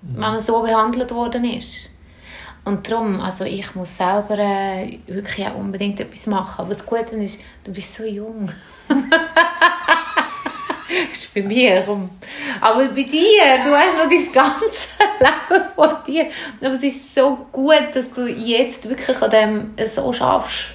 [0.03, 1.91] wenn man so behandelt worden ist.
[2.65, 6.61] Und darum, also ich muss selber äh, wirklich auch unbedingt etwas machen.
[6.61, 8.51] Aber das Gute ist, du bist so jung.
[11.11, 12.11] das ist bei mir rum.
[12.61, 14.89] Aber bei dir, du hast noch dein ganze
[15.21, 16.27] Leben vor dir.
[16.61, 20.75] Aber es ist so gut, dass du jetzt wirklich an dem so schaffst.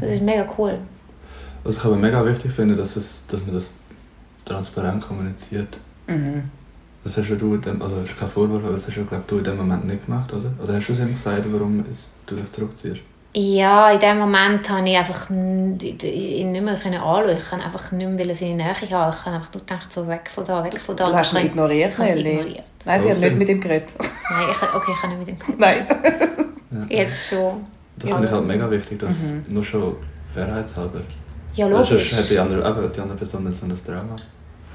[0.00, 0.78] Das ist mega cool.
[1.64, 3.76] Was ich aber mega wichtig finde, dass, es, dass man das
[4.44, 5.76] transparent kommuniziert.
[7.04, 9.02] Das hast ja du, in dem, also das ist kein Vorwurf, aber das hast ja,
[9.04, 10.52] glaub, du in dem Moment nicht gemacht, oder?
[10.62, 11.84] Oder hast du es ihm gesagt, warum
[12.26, 13.00] du dich zurückziehst?
[13.32, 17.36] Ja, in dem Moment habe ich einfach ihn nicht mehr können anschauen.
[17.36, 18.76] Ich kann einfach nicht mehr seine Nähe haben.
[18.82, 21.06] Ich habe einfach nur gedacht, so weg von da, weg von da.
[21.06, 22.64] Du hast ihn ignoriert, ignoriert.
[22.84, 23.94] Nein, sie hat nicht mit ihm geredet.
[23.98, 25.60] Nein, ich, okay, ich habe nicht mit ihm geredet.
[26.70, 26.86] Nein.
[26.88, 27.64] Jetzt schon.
[27.98, 29.16] Das Ja, finde ich halt mega wichtig, dass
[29.48, 29.96] nur schon
[30.34, 31.00] fairheitshalber.
[31.54, 32.12] Ja, Weil Sonst logisch.
[32.16, 34.16] hat die andere, einfach die andere Person nicht so ein Drama.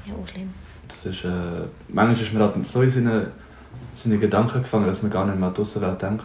[0.06, 0.54] Ja, auch schlimm.
[0.88, 1.28] Das ist, äh,
[1.88, 3.26] manchmal ist man halt so in seine,
[3.94, 6.24] seine Gedanken gefangen, dass man gar nicht mehr an die Aussenwelt denkt.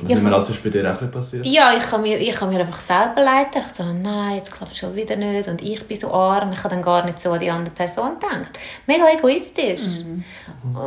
[0.00, 1.44] Und Ja, das ist bei dir auch passiert.
[1.46, 3.60] Ja, ich kann mir, ich kann mir einfach selber leiten.
[3.60, 6.52] Ich so, nein, jetzt klappt es schon wieder nicht und ich bin so arm.
[6.52, 8.58] Ich habe dann gar nicht so an die andere Person gedacht.
[8.86, 10.04] Mega egoistisch.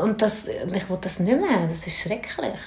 [0.04, 1.68] Und das, und ich will das nicht mehr.
[1.68, 2.60] Das ist schrecklich.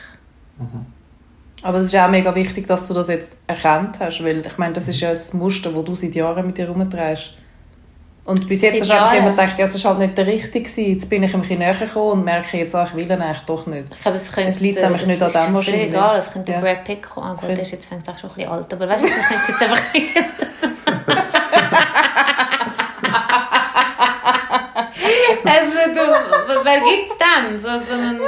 [1.62, 4.72] Aber es ist auch mega wichtig, dass du das jetzt erkannt hast, weil ich meine,
[4.72, 7.34] das ist ja ein Muster, das du seit Jahren mit dir herumträgst.
[8.30, 10.80] Und bis jetzt hast du einfach immer gedacht, ja, es ist halt nicht der Richtige.
[10.82, 13.40] Jetzt bin ich ein bisschen näher gekommen und merke jetzt, ah, ich will ihn eigentlich
[13.40, 13.86] doch nicht.
[13.92, 15.88] Ich glaube, es, könnte, Es liegt nämlich nicht an dem wahrscheinlich.
[15.88, 16.60] egal, es könnte Ja.
[16.60, 17.26] Brad Pitt kommen.
[17.26, 18.72] Also, der ist jetzt fängt auch schon ein bisschen alt.
[18.72, 19.82] Aber weißt du, ich könnte jetzt einfach...
[25.44, 26.00] also, du,
[26.64, 27.58] wer gibt's denn?
[27.58, 28.20] So, so einen...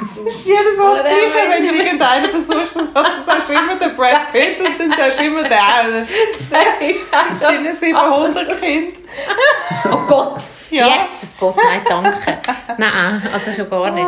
[0.00, 3.96] Das ist jedes Mal das Gleiche, wenn du irgendeinen versuchst, dann sagst du immer den
[3.96, 6.06] Brad Pitt und dann sagst du immer den.
[6.50, 8.92] Der ist halt sind 700 Kinder.
[9.92, 10.42] Oh Gott!
[10.70, 10.86] Ja.
[10.86, 12.38] Yes, Gott, nein, danke.
[12.78, 14.06] nein, also schon gar nicht.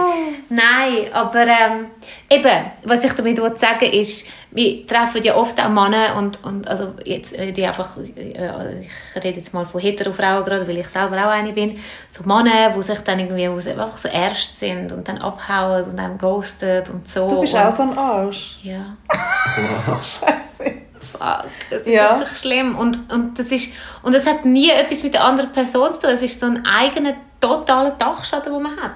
[0.48, 1.90] Nein, aber ähm,
[2.30, 6.68] eben, was ich damit will sagen ist, wir treffen ja oft auch Männer und, und
[6.68, 10.78] also jetzt rede ich einfach, äh, ich rede jetzt mal von hetero Frauen gerade, weil
[10.78, 14.08] ich selber auch eine bin, so Männer, die sich dann irgendwie, wo sie einfach so
[14.08, 17.28] erst sind und dann abhauen und dann ghostet und so.
[17.28, 18.58] Du bist und, auch so ein Arsch.
[18.62, 18.96] Ja.
[19.96, 20.72] Scheiße.
[21.12, 22.18] Fuck, das ist Ja.
[22.18, 22.76] wirklich schlimm.
[22.76, 26.10] Und, und, das ist, und das hat nie etwas mit der anderen Person zu tun.
[26.10, 28.90] Es ist so ein eigener, totaler Dachschaden, den man hat.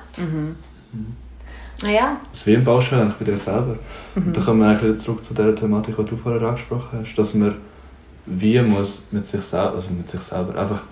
[1.85, 3.77] Ah Ja, Das ist wie im Baustelle eigentlich bei dir selber.
[4.15, 7.35] Und da kommen wir eigentlich zurück zu der Thematik, die du vorher angesprochen hast, dass
[7.35, 7.55] man
[8.27, 10.83] wie muss mit sich selber, also mit sich selber einfach,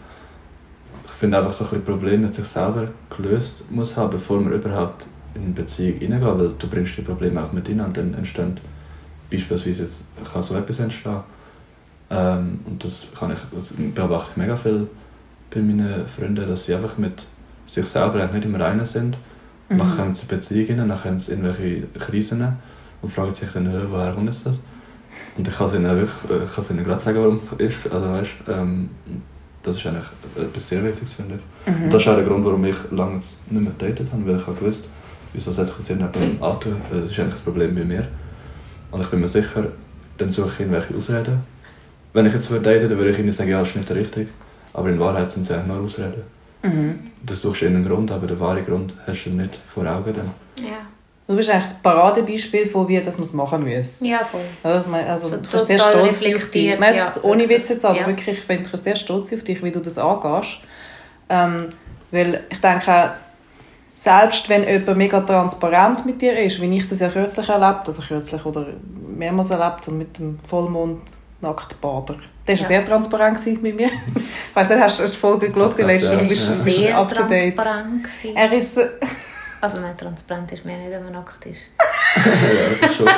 [1.06, 4.52] ich finde einfach so ein bisschen Probleme mit sich selber gelöst muss haben, bevor man
[4.52, 8.14] überhaupt in eine Beziehung reingeht, weil du bringst die Probleme auch mit rein und dann
[8.14, 8.56] entstehen
[9.30, 11.20] beispielsweise jetzt kann so etwas entstehen.
[12.10, 14.86] Ähm, und das kann ich, das beobachte ich mega viel
[15.52, 17.24] bei meinen Freunden, dass sie einfach mit
[17.66, 19.16] sich selber eigentlich nicht immer einer sind.
[19.76, 19.96] Mhm.
[19.96, 22.46] Kommen sie in Beziehungen, dann sie irgendwelche Krisen
[23.02, 24.44] und fragen sich dann, «Hä, woher kommt das?
[25.36, 27.36] Und ich kann es ihnen, auch wirklich, äh, ich kann es ihnen gerade sagen, warum
[27.36, 27.92] es ist.
[27.92, 28.90] Also, weißt, ähm,
[29.62, 30.04] das ist eigentlich
[30.36, 31.74] etwas sehr Wichtiges, finde ich.
[31.84, 34.46] Und das ist auch der Grund, warum ich lange nicht mehr gedatet habe, weil ich
[34.46, 34.88] habe gewusst,
[35.32, 36.76] wieso sollte ich es jemandem antun?
[36.92, 38.06] Äh, Das ist eigentlich das Problem bei mir.
[38.90, 39.64] Und ich bin mir sicher,
[40.18, 41.38] dann suche ich irgendwelche Ausreden.
[42.12, 43.96] Wenn ich jetzt würde daten, dann würde ich ihnen sagen, ja, das ist nicht der
[43.96, 44.28] richtige.
[44.72, 46.22] Aber in Wahrheit sind es eigentlich nur Ausreden.
[47.22, 50.14] Du suchst einen Grund, aber den wahren Grund hast du nicht vor Augen.
[50.14, 50.30] Dann.
[50.64, 50.78] ja.
[51.26, 54.04] Du bist eigentlich das Paradebeispiel von wie das man es machen müsste.
[54.04, 54.42] Ja, voll.
[54.62, 56.78] Also, So du kannst sehr stolz auf dich.
[56.78, 57.12] Nein, ja.
[57.22, 58.06] ohne Witz jetzt, aber Ja.
[58.06, 60.58] wirklich, ich bin sehr stolz auf dich, wie du das angehst.
[61.30, 61.70] Ähm,
[62.10, 63.10] weil ich denke auch,
[63.94, 68.02] selbst wenn jemand mega transparent mit dir ist, wie ich das ja kürzlich erlebt, also
[68.02, 68.66] kürzlich oder
[69.16, 71.00] mehrmals erlebt und mit dem Vollmond
[71.40, 72.16] nackt Bader.
[72.46, 72.68] Der war Ja.
[72.68, 73.90] sehr transparent mit mir.
[74.50, 76.14] Ich weiss nicht, hast du die Folge gelesen, die letzte?
[76.14, 77.56] Er war sehr up to date.
[77.56, 78.04] transparent.
[78.04, 78.36] gewesen.
[78.36, 78.78] Er ist,
[79.60, 81.70] Also nein, transparent ist mehr nicht, wenn man nackt ist.
[82.16, 82.22] ja,
[82.80, 83.06] das ist schon.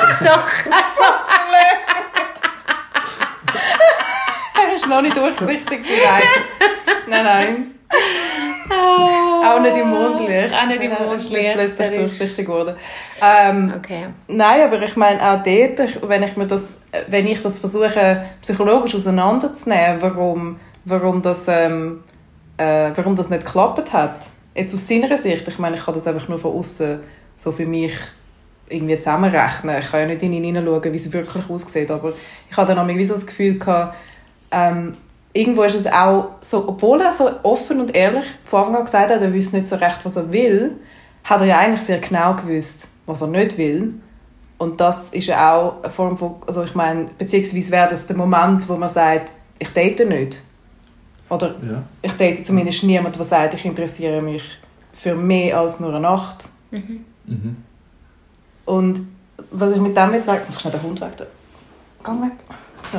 [4.55, 6.01] er ist noch nicht durchsichtig gewesen,
[7.07, 7.23] nein.
[7.23, 7.71] nein,
[8.69, 9.47] nein.
[9.47, 10.53] Auch nicht im Mondlicht.
[10.53, 12.75] Auch nicht im Mondlicht, plötzlich ist- durchsichtig geworden.
[13.21, 14.05] Ähm, Okay.
[14.27, 18.95] Nein, aber ich meine auch dort, wenn ich mir das, wenn ich das versuche psychologisch
[18.95, 22.03] auseinanderzunehmen, warum, warum das, ähm,
[22.57, 26.07] äh, warum das nicht geklappt hat, jetzt aus seiner Sicht, ich meine, ich kann das
[26.07, 26.99] einfach nur von außen
[27.35, 27.93] so für mich
[28.69, 29.77] irgendwie zusammenrechnen.
[29.79, 32.13] Ich kann ja nicht in ihn hineinschauen, wie es wirklich aussieht, aber
[32.49, 33.95] ich hatte dann irgendwie so das Gefühl gehabt,
[34.51, 34.97] ähm,
[35.37, 39.11] irgendwo ist es auch so, obwohl er so offen und ehrlich von Anfang an gesagt
[39.11, 40.71] hat, er wüsste nicht so recht, was er will,
[41.23, 43.93] hat er ja eigentlich sehr genau gewusst, was er nicht will.
[44.57, 48.17] Und das ist ja auch eine Form von, also ich meine, beziehungsweise wäre das der
[48.17, 50.41] Moment, wo man sagt, ich date nicht.
[51.29, 51.83] Oder Ja.
[52.01, 54.43] ich date zumindest niemand, der sagt, ich interessiere mich
[54.93, 56.49] für mehr als nur eine Nacht.
[56.71, 57.05] Mhm.
[58.65, 59.01] Und
[59.51, 61.11] was ich mit dem jetzt sage, muss schnell den Hund weg.
[62.03, 62.31] Gang weg.
[62.91, 62.97] So.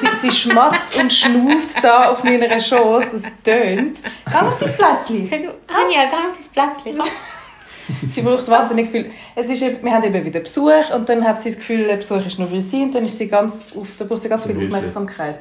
[0.00, 3.98] Sie, sie schmatzt und schnauft da auf meiner Chance, das tönt.
[4.30, 5.30] Gang auf dein Plätzchen.
[5.66, 7.02] Anja, geh auf dein Plätzchen.
[8.12, 9.12] Sie braucht wahnsinnig viel.
[9.36, 11.98] Es ist, eben- wir haben eben wieder Besuch und dann hat sie das Gefühl, der
[11.98, 14.44] Besuch ist nur für sie und dann ist sie ganz auf, da braucht sie ganz
[14.44, 14.58] viel.
[14.60, 15.38] Aufmerksamkeit.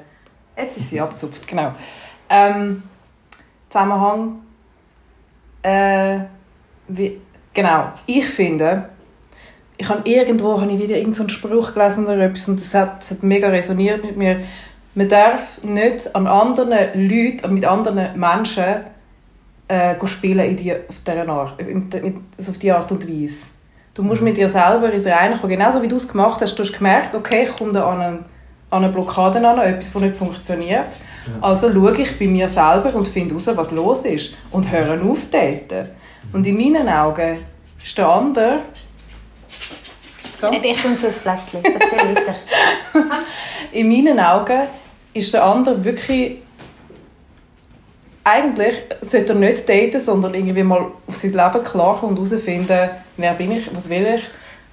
[0.56, 1.74] Jetzt ist sie abgezupft, genau.
[2.30, 2.84] Ähm,
[3.68, 4.42] Zusammenhang.
[5.64, 6.20] Äh,
[6.88, 7.20] wie,
[7.52, 7.92] genau.
[8.06, 8.90] Ich finde,
[9.78, 13.12] ich habe irgendwo habe ich wieder irgendeinen Spruch gelesen oder etwas und das hat, das
[13.12, 14.42] hat mega resoniert mit mir.
[14.94, 18.64] Man darf nicht an anderen Leuten, mit anderen Menschen
[19.68, 23.48] äh, spielen in die, auf, dieser Art, in, mit, also auf die Art und Weise.
[23.94, 25.50] Du musst mit dir selber ins Reine kommen.
[25.50, 26.56] Genauso wie du es gemacht hast.
[26.56, 28.20] Du hast gemerkt, okay, ich komme da an eine,
[28.70, 30.98] an eine Blockade an, etwas, das nicht funktioniert.
[31.42, 34.36] Also schaue ich bei mir selber und finde heraus, was los ist.
[34.52, 35.88] Und höre auf dort.
[36.34, 37.40] Und in meinen Augen
[37.84, 38.62] ist der andere...
[40.42, 40.72] Jetzt geh.
[40.72, 41.64] Ich tue so ein Plätzchen.
[41.64, 42.36] Erzähl weiter.
[43.72, 44.68] in meinen Augen
[45.14, 46.38] ist der andere wirklich
[48.26, 53.34] eigentlich sollte er nicht daten, sondern irgendwie mal auf sein Leben klarkommen und herausfinden, wer
[53.34, 54.24] bin ich, was will ich.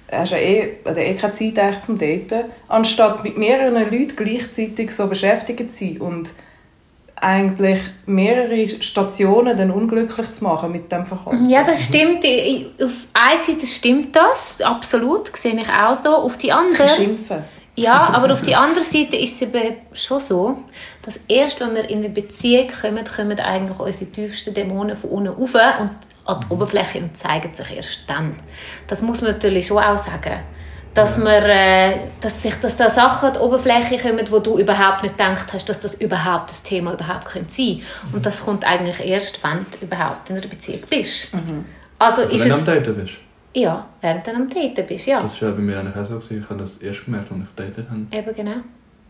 [0.07, 2.45] Er hat ja eh, eh keine Zeit zum Daten.
[2.67, 6.33] Anstatt mit mehreren Leuten gleichzeitig so beschäftigt zu sein und
[7.23, 11.49] eigentlich mehrere Stationen dann unglücklich zu machen mit dem Verhalten.
[11.49, 12.25] Ja, das stimmt.
[12.81, 16.15] Auf einer Seite stimmt das, absolut, sehe ich auch so.
[16.15, 17.43] Auf die andere, Schimpfen.
[17.75, 20.57] ja, aber auf die andere Seite ist es eben schon so,
[21.05, 25.29] dass erst wenn wir in eine Beziehung kommen, kommen eigentlich unsere tiefsten Dämonen von unten
[25.29, 25.89] rauf und
[26.25, 28.35] an die Oberfläche und zeigen sich erst dann.
[28.87, 30.41] Das muss man natürlich schon auch sagen.
[30.93, 35.01] Dass, man, äh, dass, sich, dass da Sachen an die Oberfläche kommen, wo du überhaupt
[35.01, 39.03] nicht gedacht hast, dass das überhaupt das Thema überhaupt könnte sein Und das kommt eigentlich
[39.03, 41.33] erst, wenn du überhaupt in einer Beziehung bist.
[41.97, 43.13] Also Aber ist wenn du am Daten bist.
[43.55, 45.21] Ja, während du am Daten bist, ja.
[45.21, 46.15] Das war ja bei mir eigentlich auch so.
[46.15, 46.41] Gewesen.
[46.41, 48.01] Ich habe das erst gemerkt, als ich datet habe.
[48.11, 48.61] Eben genau.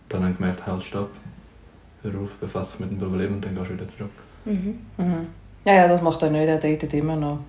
[0.09, 1.09] Dann habe ich gemerkt, halt, stopp.
[2.03, 4.11] Hör auf, befasse dich mit dem Problem und dann gehst du wieder zurück.
[5.65, 6.47] Ja, ja, das macht er nicht.
[6.47, 7.39] Er datet immer noch.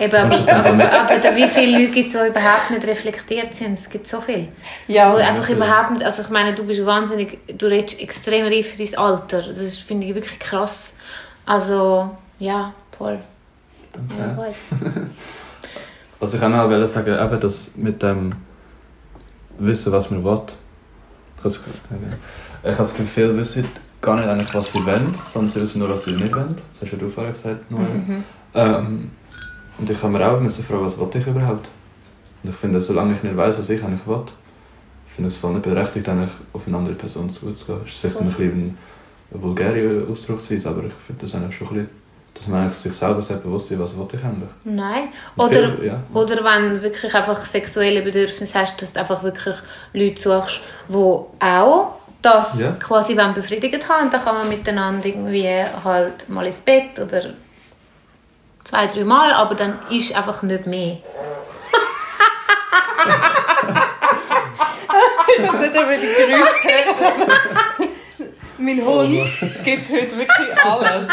[0.00, 3.74] Eben, aber, aber, aber da, wie viele Leute gibt es, die überhaupt nicht reflektiert sind?
[3.74, 4.48] Es gibt so viele.
[4.88, 8.72] Ja, Wo einfach überhaupt nicht, also ich meine, du bist wahnsinnig, du redest extrem reif
[8.72, 9.38] für dein Alter.
[9.38, 10.92] Das ist, finde ich wirklich krass.
[11.46, 13.18] Also, ja, toll.
[13.92, 14.14] Danke.
[14.18, 14.54] Ja, gut.
[16.20, 18.32] Also ich kann auch wollte sagen, eben das mit dem
[19.58, 20.40] Wissen, was man will.
[21.36, 21.80] Ich habe das Gefühl,
[22.62, 23.68] ich habe das Gefühl, viele wissen
[24.00, 26.56] gar nicht eigentlich, was sie wollen, sondern sie wissen nur, was sie nicht wollen.
[26.72, 27.90] Das hast ja du vorher gesagt, Noel.
[27.90, 28.24] Mhm.
[28.54, 29.10] Ähm,
[29.78, 31.68] und ich habe mir auch müssen fragen, was will ich überhaupt?
[32.42, 34.22] Und ich finde, solange ich nicht weiß, was ich eigentlich will,
[35.06, 37.80] finde ich es voll nicht berechtigt, eigentlich auf eine andere Person zuzugehen.
[37.84, 38.78] Das ist vielleicht ein bisschen
[39.32, 41.90] eine vulgäre Ausdrucksweise, aber ich finde das eigentlich schon ein bisschen,
[42.34, 44.48] dass man eigentlich sich selber sehr bewusst ist, was will ich eigentlich.
[44.64, 45.08] Nein.
[45.36, 46.02] Oder, viel- ja.
[46.12, 49.56] oder wenn du wirklich einfach sexuelle Bedürfnisse hast, dass du einfach wirklich
[49.92, 52.72] Leute suchst, die auch das Ja.
[52.72, 54.04] quasi wollen befriedigt haben.
[54.04, 55.48] Und dann kann man miteinander irgendwie
[55.84, 57.22] halt mal ins Bett oder
[58.64, 60.98] zwei, drei Mal, aber dann ist einfach nicht mehr.
[65.36, 67.26] Ich weiß nicht, ob ihr die Geräusche hört, aber
[68.58, 69.30] mein Hund
[69.64, 71.08] gibt heute wirklich alles.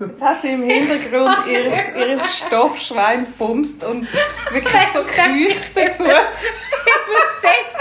[0.00, 4.06] Jetzt hat sie im Hintergrund ihr, ihr Stoffschwein bumst und
[4.50, 6.04] wirklich so gekücht dazu.
[7.40, 7.78] Sex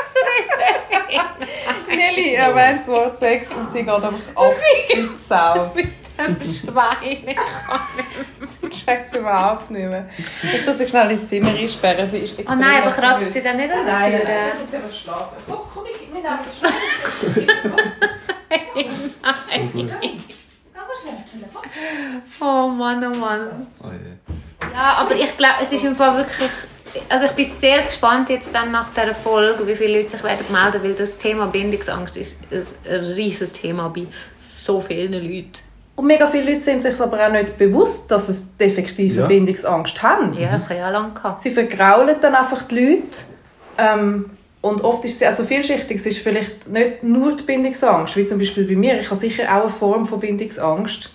[1.90, 4.56] Nelly Melli erwähnt das Wort Sex und sie geht einfach auf
[4.92, 5.72] die Sau.
[6.18, 7.36] Mit dem Schwein.
[8.62, 10.06] Sie checkt es überhaupt nicht mehr.
[10.42, 12.10] Ich muss sie schnell ins Zimmer einsperren.
[12.10, 14.30] Sie ist Oh nein, aber kratzt sie dann nicht an der Nein, nein, Tür?
[14.30, 15.38] nein, dann tut sie einfach schlafen.
[15.48, 16.74] Komm, komm, ich, nehmen das Schlafen.
[22.40, 23.68] Oh Mann, oh Mann.
[23.82, 23.88] Oh.
[24.74, 26.50] Ja, aber ich glaube, es ist im Fall wirklich...
[27.10, 30.46] Also ich bin sehr gespannt jetzt dann nach dieser Folge, wie viele Leute sich werden
[30.52, 32.40] melden, weil das Thema Bindungsangst ist
[32.90, 34.08] ein riesiges Thema bei
[34.40, 35.67] so vielen Leuten.
[35.98, 39.28] Und mega viele Leute sind sich aber auch nicht bewusst, dass sie defektive Ja.
[39.28, 40.32] Bindungsangst haben.
[40.34, 41.40] Ja, ich habe ja lange gehabt.
[41.40, 43.18] Sie vergraulen dann einfach die Leute.
[43.80, 44.30] Ähm,
[44.62, 45.98] und oft ist sie also vielschichtig.
[45.98, 49.00] Es ist vielleicht nicht nur die Bindungsangst, wie zum Beispiel bei mir.
[49.00, 51.10] Ich habe sicher auch eine Form von Bindungsangst.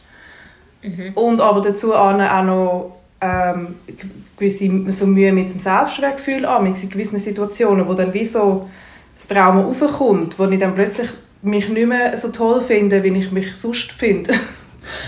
[1.14, 3.76] Und aber dazu auch noch ähm,
[4.37, 8.68] gewisse so Mühe mit dem Selbstwertgefühl an, in gewissen Situationen, wo dann wie so
[9.14, 11.09] das Trauma aufkommt, wo ich dann plötzlich
[11.43, 14.35] mich nicht mehr so toll finde, wie ich mich sonst finde.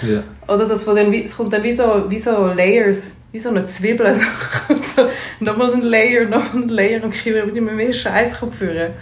[0.02, 0.22] Ja.
[0.46, 3.48] Oder das, wo dann, wie- es kommt dann wie so, wie so Layers, wie so
[3.50, 4.14] eine Zwiebel.
[4.96, 5.08] so,
[5.40, 8.92] nochmal ein Layer, nochmal ein Layer und ich immer immer mehr Scheiß führen.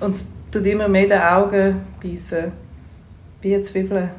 [0.00, 2.52] Und es tut immer mehr in den Augen beißen.
[3.40, 4.10] Wie eine Zwiebel.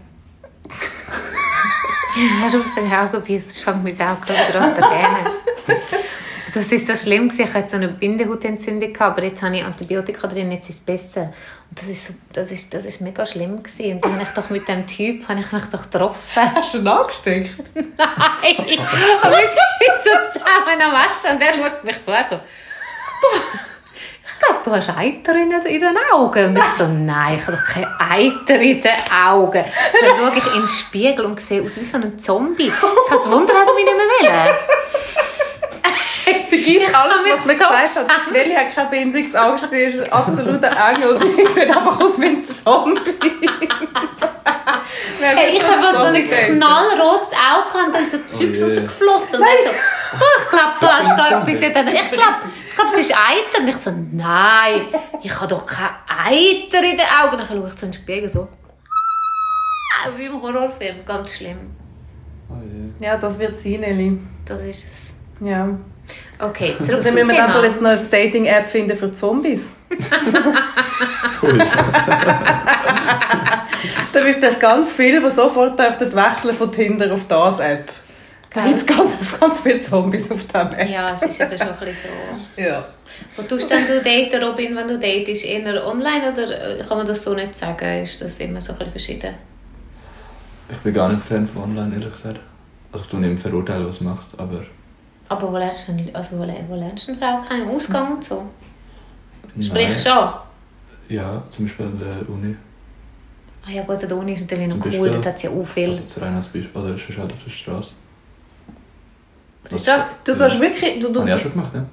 [2.52, 5.78] Hör auf, seine Augen beißen, sonst fängt mein Auge gerade an zu gähnen.
[6.54, 7.48] Das ist so schlimm gewesen.
[7.48, 11.34] Ich hatte so eine Bindehautentzündung, aber jetzt habe ich Antibiotika drin, jetzt ist es besser.
[11.70, 13.96] Und das ist, so, das ist, das ist mega schlimm gewesen.
[13.96, 16.56] Und dann habe ich doch mit dem Typ, habe ich mich doch getroffen.
[16.56, 17.52] Hast du ihn angesteckt?
[17.76, 18.80] Nein!
[19.22, 23.28] Aber wir sind so zusammen am Essen und er schaut mich so an, so, «Du,
[24.26, 26.46] ich glaube, du hast Eiter in, in den Augen.
[26.46, 29.66] Und ich so, nein, ich habe doch keine Eiter in den Augen.
[30.02, 32.72] Dann schaue ich in den Spiegel und sehe aus wie so ein Zombie.
[33.10, 34.56] Das Wunder, hat er mich nicht mehr wollen.
[36.50, 38.32] Vergiss alles, was man so gesagt hat.
[38.32, 41.18] Nelly hat keine Bindungsangst, sie ist ein absoluter Engel.
[41.18, 43.00] Sie sieht einfach aus wie ein Zombie.
[45.22, 48.64] Hey, ich habe so ein knallrotes Auge gehabt und da ist so Zeugs je.
[48.64, 49.40] rausgeflossen.
[49.40, 49.72] Und er so,
[50.18, 51.88] du, ich glaube, du hast da etwas in den...
[51.96, 52.36] Ich glaube,
[52.70, 53.60] ich glaube, es ist Eiter.
[53.62, 54.82] Und ich so, nein,
[55.22, 57.34] ich habe doch keine Eiter in den Augen.
[57.34, 58.48] Und dann schaue ich so in den Spiegel so.
[60.02, 61.76] Ah, Wie im Horrorfilm, ganz schlimm.
[62.50, 63.06] Oh je.
[63.06, 64.20] Ja, das wird sein, Nelly.
[64.46, 65.16] Das ist es.
[65.42, 65.68] Ja.
[66.40, 67.64] Okay, zurück Dann müssen wir dann Thema.
[67.66, 69.78] jetzt noch eine Dating-App finden für Zombies.
[71.44, 71.60] Ui.
[74.12, 77.92] Da wisst ihr ganz viele, die sofort dürften wechseln von Tinder auf das App.
[78.54, 80.90] Da gibt es ganz, ganz viele Zombies auf dieser App.
[80.90, 82.10] Ja, es ist eben schon ein bisschen
[82.56, 82.62] so.
[82.62, 82.86] Ja.
[83.36, 85.46] Wo tust denn du daten, Robin, wenn du datest?
[85.46, 88.02] Eher online oder äh, kann man das so nicht sagen?
[88.02, 89.36] Ist das immer so ein bisschen verschieden?
[90.72, 92.40] Ich bin gar nicht Fan von online, ehrlich gesagt.
[92.92, 94.64] Also ich tue nicht verurteilen, was du machst, aber...
[95.30, 97.70] Aber wo lernst du, also wo, lern- wo lernst du eine Frau kennen?
[97.70, 98.44] Im Ausgang und so?
[99.62, 99.98] Sprich Nein.
[99.98, 101.16] schon.
[101.16, 102.56] Ja, zum Beispiel an der Uni.
[103.66, 105.90] Ah ja gut, der Uni ist natürlich noch cool, dort hat es ja auch viel.
[105.90, 106.70] Also jetzt rein als Beispiel.
[106.82, 107.90] Oder sonst halt auf der Straße.
[109.64, 110.08] Auf der Straße?
[110.24, 111.86] Du gehst wirklich du, du, Habe ich auch schon gemacht, ja.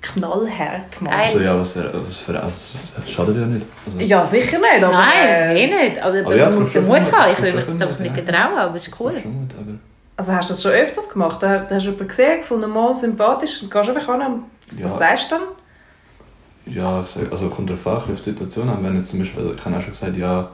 [0.00, 1.12] knallhart, Mann.
[1.12, 1.92] Also ja, was für...
[2.08, 3.66] Was für also, das schadet ja nicht.
[3.86, 4.92] Also, Ja, sicher nicht, aber...
[4.92, 6.00] Nein, äh, eh nicht.
[6.02, 7.32] Aber, Aber ja, man muss kommt den schon Mut haben.
[7.32, 8.22] Ich will mich das einfach nicht ja.
[8.24, 9.14] getrauen, aber es ist cool.
[9.14, 9.78] ist schon gut, aber...
[10.20, 11.42] Also hast du das schon öfters gemacht?
[11.42, 14.88] Da hast du jemanden gesehen, gefunden, mal sympathisch, und gehst einfach an, was Ja.
[14.88, 16.74] sagst du dann?
[16.74, 18.84] Ja, ich sag, also kommt darauf an, auf die Situation an.
[18.84, 20.50] Wenn jetzt zum Beispiel, ich habe auch schon gesagt, ja,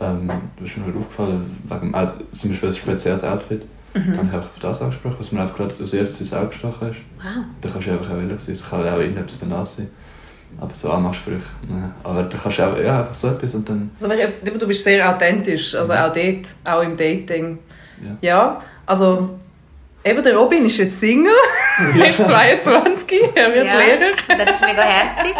[0.00, 3.62] ähm, du bist mir halt aufgefallen, wegen, also zum Beispiel ein spezielles Outfit.
[3.94, 6.48] Dann habe ich einfach auf das angesprochen, was mir einfach gerade als erstes ins Auge
[6.48, 6.98] gestochen ist.
[7.16, 7.44] Wow.
[7.62, 9.88] Da kannst du einfach auch ehrlich sein, es kann auch irgendetwas banales sein.
[10.60, 11.40] Aber so Anmachsprüche,
[11.70, 11.90] ne.
[12.04, 14.12] Aber da kannst du auch, ja, einfach so etwas und dann, Also,
[14.58, 17.58] du bist sehr authentisch, also auch dort, auch im Dating.
[18.02, 18.16] ja.
[18.20, 18.58] Ja,
[18.90, 19.30] also
[20.04, 21.32] eben der Robin ist jetzt Single,
[21.98, 24.16] er ist 22, er wird Ja, Lehrer.
[24.44, 25.34] das ist mega herzig.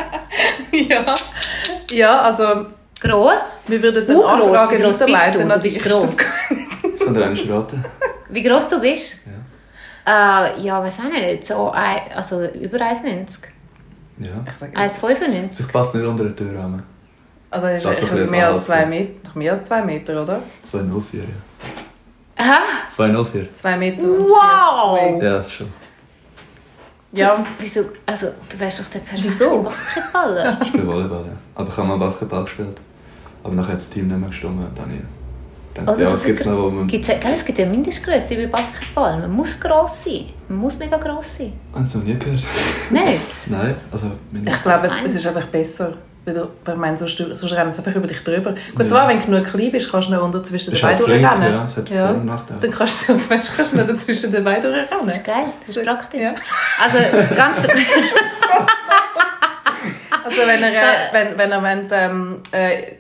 [0.91, 1.15] ja.
[1.91, 2.67] ja, also
[3.01, 3.41] Gross.
[3.67, 4.33] wir würden dann Uh, gross.
[4.57, 5.49] Anfragen Wie gross bist du?
[5.49, 6.17] Du bist gross.
[6.17, 7.85] das- könnt ihr eigentlich raten.
[8.29, 9.19] Wie gross du bist?
[10.07, 10.53] Ja.
[10.55, 11.47] Äh, ja, weiß auch nicht.
[11.47, 13.39] So, also über 1,90.
[14.19, 14.27] Ja.
[14.47, 15.61] Ich sage, 1,95.
[15.61, 16.83] Ich passe nicht unter den Türrahmen.
[17.51, 18.87] also er ist Das ist mehr als zwei ja.
[18.87, 20.43] Meter, noch mehr als zwei Meter, oder?
[20.63, 21.27] 204, ja.
[22.41, 22.61] Aha.
[22.89, 23.53] 204.
[23.55, 24.07] Zwei Meter.
[24.07, 25.23] Wow!
[25.23, 25.67] Ja, das ist schon.
[27.13, 27.87] Ja, Wieso?
[28.07, 29.63] Also, du wärst doch der perfekte Wieso?
[29.63, 30.59] Basketballer.
[30.63, 31.33] Ich spiele Volleyball, ja.
[31.55, 32.81] Aber ich habe mal Basketball gespielt.
[33.43, 36.25] Aber nachher hat das Team nicht mehr gestimmt und dann ich Also, ja, so was
[36.25, 36.87] gibt es noch, wo man...
[36.87, 39.21] Gibt's, gell, es gibt ja Mindestgröße bei Basketball.
[39.21, 40.27] Man muss gross sein.
[40.49, 41.53] Man muss mega gross sein.
[41.75, 42.45] Hast du noch nie gehört?
[42.91, 43.21] Nicht?
[43.47, 44.07] Nein, also...
[44.33, 45.97] ich glaube, es, es ist einfach besser.
[46.27, 46.37] Weil
[46.69, 48.55] ich meine, sonst, sonst rennen sie einfach über dich drüber.
[48.75, 51.53] Gut, zwar, wenn du genug klein bist, kannst du noch unter zwischen den Beinen durchrennen.
[51.53, 52.07] ja, es hat Ja.
[52.09, 52.61] Vor- und Nachteile.
[52.61, 55.07] Dann kannst du, also, weißt, kannst du noch dazwischen den Beinen durchrennen.
[55.07, 55.45] Das ist geil.
[55.67, 56.21] Das ist praktisch.
[56.21, 56.35] Ja.
[56.83, 56.99] Also,
[57.35, 57.67] ganz...
[60.23, 62.97] Also wenn ihr, äh, wenn, wenn ihr wollt, ähm, äh,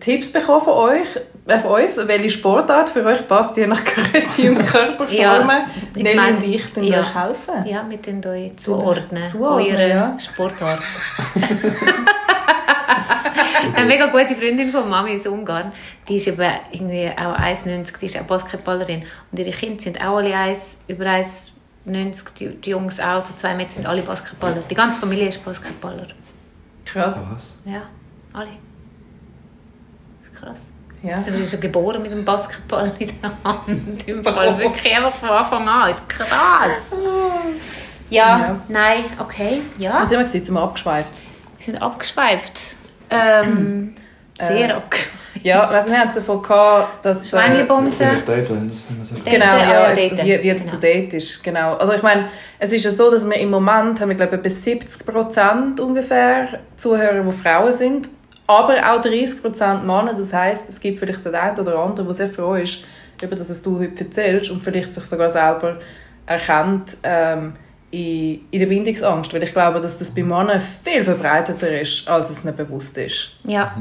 [0.00, 1.06] Tipps bekommen von euch,
[1.46, 6.16] von uns, welche Sportart für euch passt, je nach Größe und Körperformen, Ja, ich Nelly
[6.16, 7.00] mein- und ich dann ja.
[7.00, 7.66] euch helfen.
[7.66, 9.26] Ja, mit den euch zuordnen.
[9.26, 10.16] Zuordnen, Eure ja.
[10.18, 10.80] Sportart.
[13.74, 15.72] Eine mega gute Freundin von Mami aus Ungarn,
[16.08, 19.04] die ist eben irgendwie auch 1,90, die ist auch Basketballerin.
[19.30, 23.54] Und ihre Kinder sind auch alle 1, über 1,90, die, die Jungs auch, so zwei
[23.54, 24.62] Mädchen sind alle Basketballer.
[24.70, 26.06] Die ganze Familie ist Basketballer.
[26.84, 27.24] Krass.
[27.30, 27.52] Was?
[27.64, 27.82] Ja,
[28.32, 28.48] alle.
[31.04, 31.18] Ja.
[31.18, 33.68] Sie sind schon geboren mit dem Basketball in der Hand.
[34.06, 35.90] Im Fall wirklich einfach von Anfang an.
[35.90, 36.28] Ist krass.
[38.10, 38.60] Ja, Ja.
[38.68, 40.00] nein, okay, ja.
[40.02, 40.44] Was sind wir gewesen?
[40.44, 41.08] Sind wir abgeschweift?
[41.58, 42.60] Wir sind abgeschweift.
[43.10, 43.94] Ähm,
[44.40, 45.14] sehr Äh, abgeschweift.
[45.42, 47.26] Ja, also wir haben es davon gehabt, dass...
[47.26, 48.06] äh, Schweinebumsen.
[48.06, 49.14] Vielleicht dort, haben das haben wir so.
[49.16, 50.18] Date, Genau, ah, ja, daten.
[50.18, 50.70] wie, wie jetzt Genau.
[50.74, 51.74] zu date ist, genau.
[51.74, 52.28] Also ich meine,
[52.58, 55.80] es ist ja so, dass wir im Moment haben wir glaube ich bis 70 Prozent
[55.80, 58.08] ungefähr Zuhörer, die Frauen sind,
[58.46, 60.14] aber auch 30 Prozent Männer.
[60.14, 62.84] Das heißt, es gibt vielleicht den einen oder anderen, der sehr froh ist,
[63.22, 65.78] über das, was du heute erzählst und vielleicht sich sogar selber
[66.26, 67.54] erkennt ähm,
[67.90, 72.30] in, in der Bindungsangst, weil ich glaube, dass das bei Männern viel verbreiteter ist, als
[72.30, 73.30] es nicht bewusst ist.
[73.44, 73.76] Ja.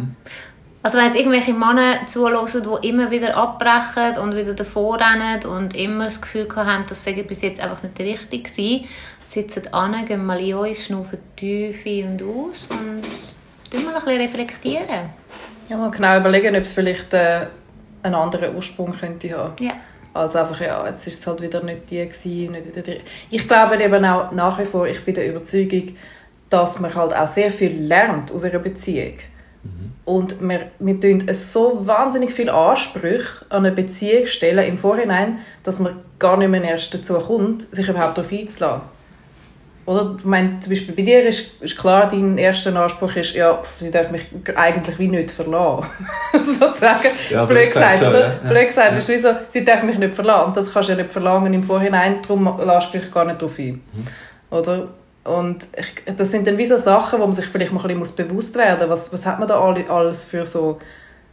[0.84, 2.46] Also wenn jetzt irgendwelche Männer zuhören,
[2.82, 7.24] die immer wieder abbrechen und wieder davor rennen und immer das Gefühl haben, das sei
[7.24, 8.86] bis jetzt einfach nicht richtig gewesen,
[9.24, 13.04] sitzen an, gehen mal in euch, schnaufen tief ein und aus und
[13.74, 15.10] tun mal ein bisschen reflektieren.
[15.70, 17.48] Ja, mal genau überlegen, ob es vielleicht äh,
[18.04, 19.54] einen anderen Ursprung könnte haben.
[19.64, 19.74] Ja.
[20.14, 23.02] Also einfach, ja, jetzt ist es halt wieder nicht die gewesen, nicht wieder die.
[23.32, 25.96] Ich glaube eben auch nach wie vor, ich bin der Überzeugung,
[26.50, 29.16] dass man halt auch sehr viel lernt aus einer Beziehung.
[30.06, 35.80] Und wir, wir tun so wahnsinnig viele Ansprüche an eine Beziehung stellen im Vorhinein, dass
[35.80, 38.82] man gar nicht mehr erst dazu kommt, sich überhaupt darauf einzulassen.
[39.86, 40.16] Oder?
[40.18, 43.92] Ich meine, zum Beispiel bei dir ist, ist klar, dein erster Anspruch ist, ja, sie
[43.92, 45.88] darf mich eigentlich wie nicht verlassen.
[46.42, 47.10] Sozusagen.
[47.30, 48.20] Ja, das blöd gesagt, schon, oder?
[48.20, 48.34] ja.
[48.44, 48.50] Ja.
[48.50, 50.46] Blöd gesagt, ist wie so, sie darf mich nicht verlassen.
[50.48, 53.42] Und das kannst du ja nicht verlangen im Vorhinein, darum lässt du dich gar nicht
[53.42, 53.84] darauf ein.
[54.52, 54.88] Oder?
[55.26, 58.00] Und ich, das sind dann wie so Sachen, wo man sich vielleicht mal ein bisschen
[58.00, 59.08] muss bewusst werden muss.
[59.08, 60.80] Was, was hat man da alle- alles für so,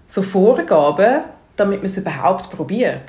[0.07, 1.21] so Vorgaben,
[1.57, 3.03] damit man es überhaupt probiert?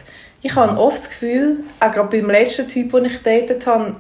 [0.44, 3.96] Ich habe oft das Gefühl, auch gerade beim letzten Typ, den ich datet habe,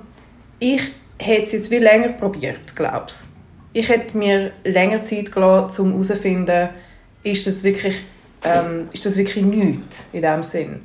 [0.59, 0.91] ich
[1.25, 3.33] hätte es jetzt wie länger probiert, glaubst
[3.73, 6.69] Ich hätte mir länger Zeit gelassen, um herauszufinden,
[7.23, 8.03] ist das wirklich,
[8.43, 10.81] ähm, ist das wirklich nichts in diesem Sinn.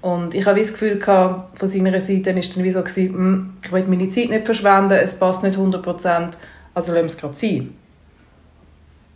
[0.00, 3.56] Und ich habe das Gefühl gehabt, von seiner Seite ist dann wie so gewesen, «Hm,
[3.62, 6.36] ich will meine Zeit nicht verschwenden, es passt nicht 100%,
[6.74, 7.74] also lassen wir es gerade sein.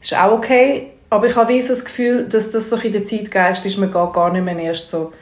[0.01, 2.93] Das ist auch okay, aber ich habe wie so das Gefühl, dass das so in
[2.93, 5.13] der Zeitgeist ist, man geht gar nicht mehr erst so,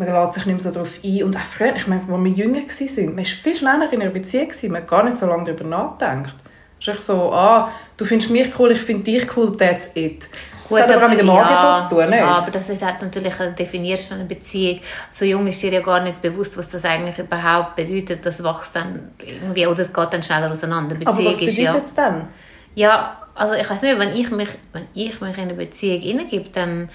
[0.00, 1.22] man lässt sich nicht mehr so darauf ein.
[1.22, 4.10] Und auch früher, ich meine, als wir jünger waren, man war viel schneller in einer
[4.10, 6.36] Beziehung, man hat gar nicht so lange darüber nachgedacht.
[6.80, 10.28] Es ist so, ah, du findest mich cool, ich finde dich cool, that's it.
[10.70, 12.18] Das hat aber auch mit dem Angebot zu tun, nicht?
[12.18, 14.80] Ja, aber das ist halt natürlich, du definierst eine Beziehung.
[15.10, 18.24] So jung ist dir ja gar nicht bewusst, was das eigentlich überhaupt bedeutet.
[18.24, 20.96] Das wächst dann irgendwie, oder es geht dann schneller auseinander.
[20.96, 21.70] aber Beziehung was ist ja...
[21.72, 22.28] bedeutet es dann?
[22.76, 26.50] Ja, also ich weiß nicht, wenn ich mich, wenn ich mich in eine Beziehung hineingebe,
[26.50, 26.88] dann,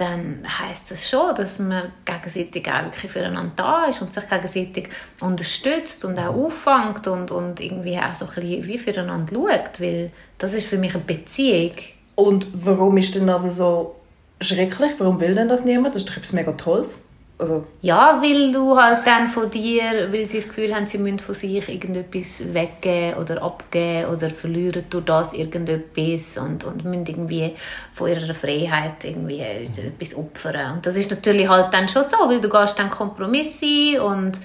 [0.00, 4.88] dann heißt das schon, dass man gegenseitig auch wirklich füreinander da ist und sich gegenseitig
[5.20, 10.10] unterstützt und auch auffängt und, und irgendwie auch so ein bisschen wie füreinander schaut, weil
[10.38, 11.72] das ist für mich eine Beziehung.
[12.14, 13.96] Und warum ist denn das so
[14.40, 14.92] schrecklich?
[14.98, 15.94] Warum will denn das niemand?
[15.94, 17.02] Das ist doch etwas mega Tolles.
[17.40, 21.20] Also, Ja, weil du halt dann von dir, weil sie das Gefühl haben, sie müssen
[21.20, 27.54] von sich irgendetwas weggeben oder abgeben oder verlieren durch das irgendetwas und, und müssen irgendwie
[27.92, 30.74] von ihrer Freiheit irgendwie etwas opfern.
[30.74, 34.40] Und das ist natürlich halt dann schon so, weil du gehst dann Kompromisse und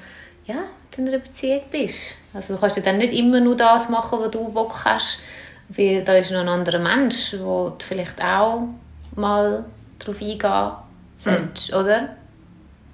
[0.45, 0.65] ja,
[0.95, 2.17] in einer Beziehung bist.
[2.35, 5.19] Also du kannst ja dann nicht immer nur das machen, was du Bock hast,
[5.69, 8.67] weil da ist noch ein anderer Mensch, wo du vielleicht auch
[9.15, 9.65] mal
[9.97, 10.71] darauf eingehen
[11.17, 12.17] solltest, oder?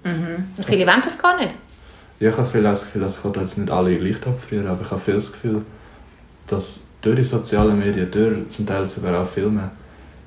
[0.03, 1.55] Und viele wollen das gar nicht.
[2.19, 4.91] Ja, ich habe viel das Gefühl, dass ich jetzt nicht alle gleich abfrieren, aber ich
[4.91, 5.61] habe viel das Gefühl,
[6.47, 9.71] dass durch die sozialen Medien, durch zum Teil sogar auch Filme,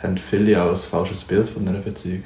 [0.02, 2.22] haben viele auch ein falsches Bild von einer Beziehung.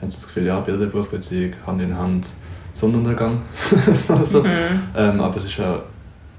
[0.00, 2.26] Haben sie das Gefühl, ja, Bilderbuchbeziehung, Hand in Hand,
[2.72, 3.42] Sonnenuntergang.
[3.92, 4.44] so, so.
[4.44, 5.82] ähm, aber es ist ja,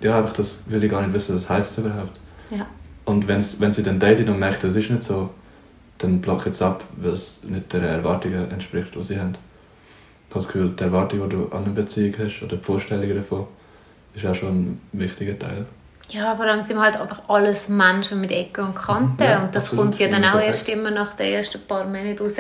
[0.02, 2.20] ja, einfach das will ich gar nicht wissen, was heisst es überhaupt.
[2.50, 2.66] Ja.
[3.06, 5.30] Und wenn's, wenn sie dann daten und merkt, das ist nicht so,
[6.00, 9.36] dann block es ab, weil es nicht den Erwartungen entspricht, die sie haben.
[10.30, 13.16] Ich habe das Gefühl, die Erwartung, die du an einer Beziehung hast, oder die Vorstellungen
[13.16, 13.48] davon,
[14.14, 15.66] ist auch schon ein wichtiger Teil.
[16.10, 19.22] Ja, vor allem sind wir halt einfach alles Menschen mit Ecken und Kanten.
[19.22, 19.86] Ja, und das absolut.
[19.86, 20.48] kommt ja dann auch Perfekt.
[20.48, 22.36] erst immer nach den ersten paar Monaten raus,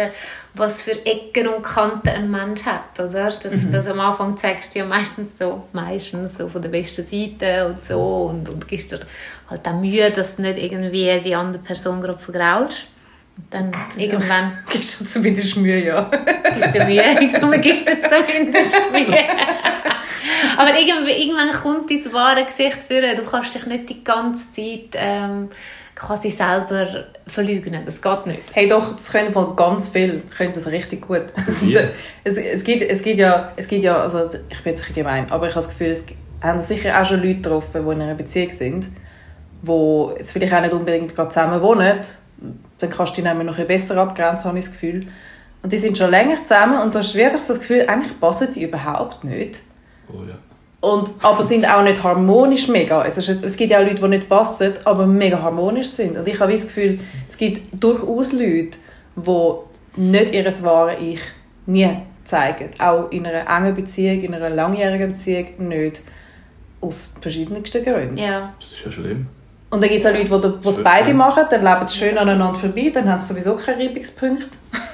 [0.53, 2.97] was für Ecken und Kanten ein Mensch hat.
[2.97, 3.27] Oder?
[3.27, 7.67] Das, das am Anfang zeigst du ja meistens so, meistens so von der besten Seite
[7.67, 8.29] und so.
[8.29, 9.01] Und, und gibst dir
[9.49, 12.87] halt auch Mühe, dass du nicht irgendwie die andere Person gerade vergraulst.
[13.49, 16.09] Dann irgendwann Gibst du zumindest Mühe, ja.
[16.53, 17.03] gibst du Mühe.
[17.39, 19.05] Du gibst dir zumindest Mühe.
[20.57, 23.01] Aber irgendwann, irgendwann kommt dein wahre Gesicht vor.
[23.15, 25.49] Du kannst dich nicht die ganze Zeit ähm,
[25.95, 27.83] quasi selber verleugnen.
[27.85, 28.55] Das geht nicht.
[28.55, 31.25] Hey doch, das können wohl ganz viel, können das richtig gut.
[31.61, 31.77] Wie?
[32.23, 35.47] es, es, gibt, es gibt ja, es gibt ja, also ich bin jetzt gemein, aber
[35.47, 36.03] ich habe das Gefühl, es
[36.41, 38.87] haben sicher auch schon Leute getroffen, die in einer Beziehung sind,
[39.61, 41.99] die jetzt vielleicht auch nicht unbedingt gerade zusammen wohnen.
[42.79, 45.07] Dann kannst du die nämlich noch ein bisschen besser abgrenzen, habe ich das Gefühl.
[45.63, 48.49] Und die sind schon länger zusammen und du hast einfach so das Gefühl, eigentlich passen
[48.53, 49.61] die überhaupt nicht.
[50.09, 50.37] Oh ja.
[50.79, 53.03] Und, aber sind auch nicht harmonisch mega.
[53.03, 56.15] Es, ist, es gibt ja auch Leute, die nicht passen, aber mega harmonisch sind.
[56.17, 58.77] Und ich habe das Gefühl, es gibt durchaus Leute,
[59.15, 59.51] die
[59.95, 61.19] nicht ihr wahres Ich
[61.65, 61.89] nie
[62.23, 62.69] zeigen.
[62.79, 66.03] Auch in einer engen Beziehung, in einer langjährigen Beziehung nicht.
[66.79, 68.17] Aus verschiedensten Gründen.
[68.17, 68.53] Ja.
[68.59, 69.27] Das ist ja schlimm.
[69.69, 72.57] Und dann gibt es auch Leute, die es beide machen, dann leben sie schön aneinander
[72.57, 74.49] vorbei, dann haben sie sowieso keine Reibungspunkte.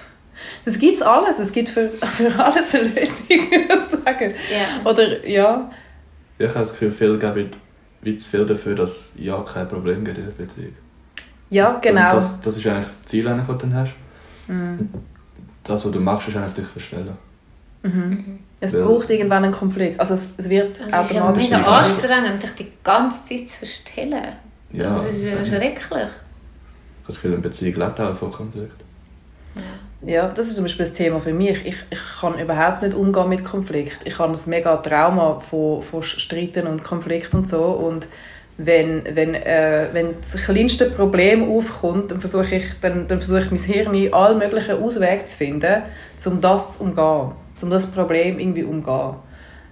[0.66, 1.40] Das gibt es alles.
[1.40, 4.34] Es gibt für, für alles eine Lösung, würde ich sagen.
[4.50, 4.90] Ja.
[4.90, 5.70] Oder, ja.
[6.38, 7.52] Ich habe das Gefühl, viele geben
[8.02, 10.74] wie zu viel dafür, dass es ja kein Problem gibt in der Beziehung.
[11.50, 12.16] Ja, genau.
[12.16, 13.94] Das, das ist eigentlich das Ziel, das du dann hast.
[15.64, 17.18] Das, was du machst, ist eigentlich dich verstellen.
[18.60, 18.86] Es Ja.
[18.86, 20.00] braucht irgendwann einen Konflikt.
[20.00, 23.58] Also es, es wird Das ist ja automatisch mega anstrengend, dich die ganze Zeit zu
[23.60, 24.34] verstellen.
[24.74, 26.10] Ja, das ist ja Ich schrecklich.
[27.06, 28.84] das Gefühl, eine Beziehung lebt auch von Konflikt.
[30.06, 31.66] Ja, das ist zum Beispiel das Thema für mich.
[31.66, 34.00] Ich, ich kann überhaupt nicht umgehen mit Konflikt.
[34.04, 37.64] Ich habe ein mega Trauma von, von Streiten und Konflikt und so.
[37.64, 38.08] Und
[38.58, 43.52] wenn, wenn, äh, wenn das kleinste Problem aufkommt, dann versuche ich, dann, dann versuche ich
[43.52, 45.84] mein Hirn in all möglichen Auswege zu finden,
[46.26, 47.32] um das zu umgehen.
[47.62, 49.16] Um das Problem irgendwie umgehen.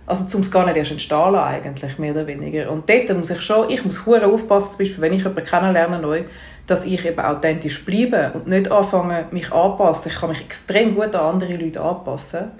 [0.06, 2.72] Also zum es gar nicht erst entstehen lassen, eigentlich, mehr oder weniger.
[2.72, 6.00] Und dort muss ich schon, ich muss hure aufpassen, zum Beispiel, wenn ich jemanden kennenlerne
[6.00, 6.24] neu,
[6.68, 10.10] dass ich eben authentisch bleibe und nicht anfange, mich anzupassen.
[10.10, 12.52] Ich kann mich extrem gut an andere Leute anpassen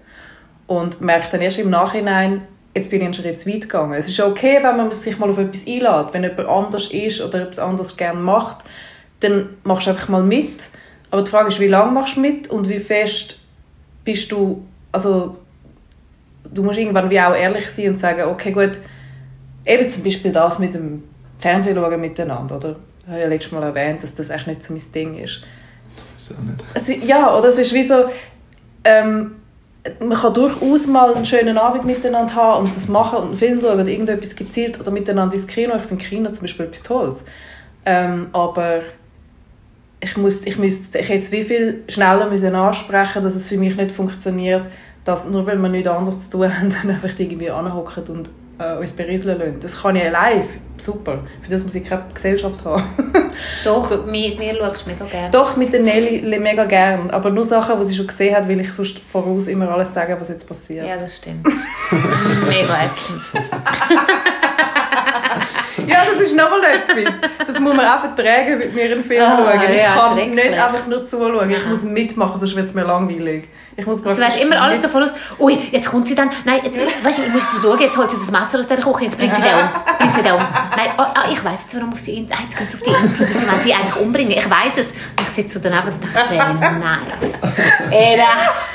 [0.68, 2.44] und merke dann erst im Nachhinein,
[2.76, 3.94] jetzt bin ich einen Schritt zu weit gegangen.
[3.94, 6.14] Es ist okay, wenn man sich mal auf etwas einlädt.
[6.14, 8.60] Wenn jemand anders ist oder etwas anderes gerne macht,
[9.20, 10.70] dann machst du einfach mal mit.
[11.10, 13.40] Aber die Frage ist, wie lange machst du mit und wie fest
[14.04, 15.38] bist du, also
[16.54, 18.80] du musst irgendwann wie auch ehrlich sein und sagen, okay gut,
[19.66, 21.04] eben zum Beispiel das mit dem
[21.40, 22.76] Fernsehen schauen miteinander, oder?
[23.02, 25.44] Ich habe ja letztes Mal erwähnt, dass das echt nicht so mein Ding ist.
[26.16, 26.64] Weiß auch nicht.
[26.74, 28.06] Es, ja, oder es ist wie so,
[28.84, 29.36] ähm,
[30.00, 33.62] man kann durchaus mal einen schönen Abend miteinander haben und das machen und einen Film
[33.62, 35.76] schauen oder irgendetwas gezielt oder miteinander ins Kino.
[35.76, 37.26] Ich finde Kino zum Beispiel etwas Tolles.
[37.86, 38.82] Ähm, aber
[40.00, 43.58] ich, muss, ich, müsste, ich hätte es wie viel schneller müssen ansprechen dass es für
[43.58, 44.68] mich nicht funktioniert,
[45.04, 48.30] dass nur weil wir nichts anderes zu tun haben, dann einfach irgendwie anhocken und
[48.60, 49.60] äh, uns berieseln lassen.
[49.60, 50.44] Das kann ich allein,
[50.78, 51.20] super.
[51.42, 52.84] Für das muss ich keine Gesellschaft haben.
[53.64, 55.32] Doch, mir, mir schaust du mega gerne.
[55.32, 57.10] Doch, mit der Nelly mega gern.
[57.12, 60.16] Aber nur Sachen, die sie schon gesehen hat, will ich sonst voraus immer alles sagen,
[60.20, 60.86] was jetzt passiert.
[60.86, 61.46] Ja, das stimmt.
[62.48, 63.22] mega ätzend.
[65.88, 67.14] Ja, das ist nochmal etwas.
[67.48, 69.72] Das muss man auch vertragen, mit mir einen Film Ah, schauen.
[69.72, 71.50] Ich ja, kann nicht einfach nur zuschauen.
[71.50, 73.48] Ich muss mitmachen, sonst wird es mir langweilig.
[73.78, 75.14] Ich muss Du weißt immer alles so voraus.
[75.40, 76.30] Ui, jetzt kommt sie dann.
[76.46, 78.78] Nein, jetzt, weißt du, ich muss jetzt schauen, jetzt holt sie das Messer aus der
[78.80, 79.70] Küche, jetzt bringt sie den um.
[79.88, 80.40] Jetzt bringt sie den um.
[80.40, 82.90] Nein, oh, ah, ich weiss jetzt, warum auf sie, ah, jetzt geht sie auf die
[83.06, 84.32] Insel, weil sie wollen sie eigentlich umbringen.
[84.34, 84.90] Ich weiss es.
[85.22, 87.00] Ich sitze so daneben und dachte, nein.
[87.90, 88.28] Era.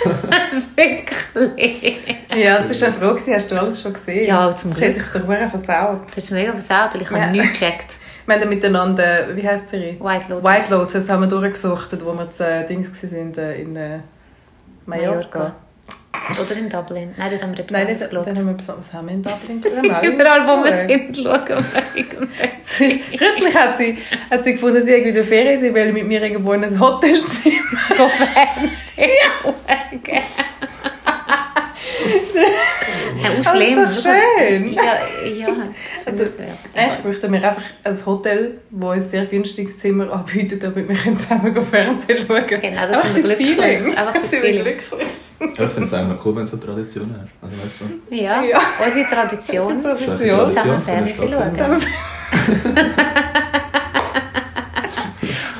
[0.77, 1.97] Wirklich.
[2.35, 4.27] Ja, du bist ja froh gewesen, hast du alles schon gesehen.
[4.27, 5.25] Ja, zum Das hätte Glück.
[5.29, 6.01] ich dir versaut.
[6.11, 7.21] Du hast mega versaut, weil ich Ja.
[7.21, 7.95] habe nichts gecheckt.
[8.27, 10.01] Wir haben dann miteinander, wie heisst die Serie?
[10.01, 10.45] White Lotus.
[10.51, 14.01] White Lotus haben wir durchgesuchtet, wo wir zu äh, Dings waren, äh, in äh,
[14.87, 15.55] Mallorca.
[16.41, 17.14] Oder in Dublin.
[17.16, 18.26] Nein, dort haben wir etwas Nein, anderes geschaut.
[18.26, 20.03] dann haben wir besonders haben wir in Dublin geschaut.
[20.03, 21.57] Überall, wo wir sind, schauen wir
[21.95, 22.78] irgendetwas.
[23.18, 23.99] Kürzlich hat sie,
[24.30, 27.55] hat sie gefunden, sie irgendwie der Ferien, sie will mit mir irgendwo in ein Hotelzimmer.
[27.97, 29.11] Fernsehen
[29.43, 30.22] schauen.
[32.37, 34.72] Auch Das ist doch schön.
[34.72, 34.82] Ja,
[35.26, 35.47] ja.
[36.05, 36.24] Das Also,
[36.99, 41.55] ich möchte mir einfach ein Hotel, das ein sehr günstiges Zimmer anbietet, damit wir zusammen
[41.55, 42.61] go Fernsehen schauen können.
[42.61, 43.57] Genau, das Einfach fürs glücklich.
[43.57, 43.97] Feeling.
[43.97, 44.76] Einfach wir Feeling.
[45.39, 47.28] Ja, ich finde es eigentlich cool, wenn du so Traditionen hast.
[47.43, 47.80] Also, weißt
[48.11, 48.61] du, Ja, Ja.
[48.84, 49.82] unsere Tradition.
[49.82, 50.16] Tradition.
[50.16, 51.82] Zusammen Tradition der Fernsehen schauen.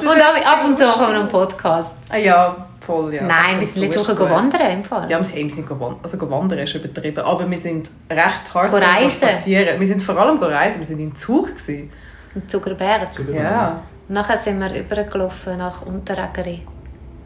[0.01, 1.97] Und ab, ab und zu machen wir noch einen Podcast.
[2.09, 3.25] Ah ja, voll, ja.
[3.25, 5.11] Nein, wir sind letzte Woche wandern im Fall.
[5.11, 6.03] Ja, wir sind, wir sind gewandert.
[6.05, 7.25] Also gewandert ist übertrieben.
[7.25, 9.29] Aber wir sind recht hart Go reisen.
[9.29, 9.81] spazieren.
[9.81, 10.79] Wir sind vor allem go reisen.
[10.79, 11.47] Wir sind im Zug.
[11.47, 11.91] Gewesen.
[12.35, 13.11] Im Zuckerberg.
[13.33, 13.83] Ja.
[14.09, 16.63] Nachher sind wir übergelaufen nach Unterägeri.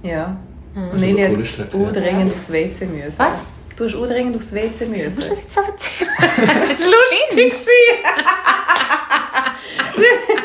[0.03, 0.37] Ja.
[0.75, 0.91] Mhm.
[0.91, 1.93] Und Lili hat auch ja.
[1.93, 3.19] dringend aufs WC müssen.
[3.19, 3.51] Was?
[3.77, 5.15] Du hast auch dringend aufs WC Wieso müssen.
[5.17, 6.11] musst du das jetzt so erzählen?
[6.69, 7.75] Das war lustig.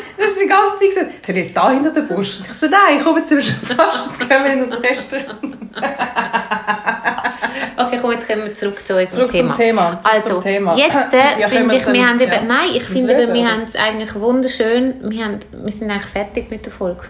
[0.36, 2.40] Hast die ganze Zeit gesagt, soll ich jetzt da hinter der Busch?
[2.40, 4.06] Ich so, nein, ich komme zum fast.
[4.20, 5.56] Jetzt gehen wir in das Restaurant.
[7.78, 9.54] Okay, komm, jetzt kommen wir zurück zu unserem Zurück Thema.
[9.54, 9.98] zum Thema.
[10.00, 10.76] Zurück Also, zum Thema.
[10.76, 12.42] jetzt äh, Ja, finde wir ich, wir dann- haben eben, ja.
[12.42, 14.94] nein, ich finde, wir eben, wir haben es eigentlich wunderschön.
[15.10, 17.04] Wir, haben, wir sind eigentlich fertig mit der Folge.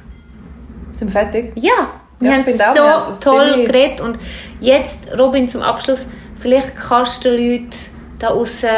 [0.99, 1.53] Sind wir fertig?
[1.57, 4.01] Ja, wir Ja, haben auch, wir so es toll ziemlich- geredet.
[4.01, 4.19] Und
[4.61, 6.07] jetzt, Robin, zum Abschluss,
[6.37, 7.71] vielleicht kannst du den Leuten
[8.19, 8.69] da außen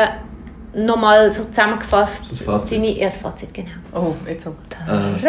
[0.74, 2.78] nochmal so zusammengefasst Das Fazit.
[2.78, 3.70] deine das Fazit, genau.
[3.94, 4.50] Oh, jetzt so.
[4.86, 5.28] Äh,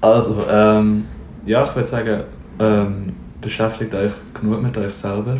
[0.00, 1.06] Also, ähm,
[1.46, 2.22] ja, ich würde sagen,
[2.58, 5.38] ähm, beschäftigt euch genug mit euch selber.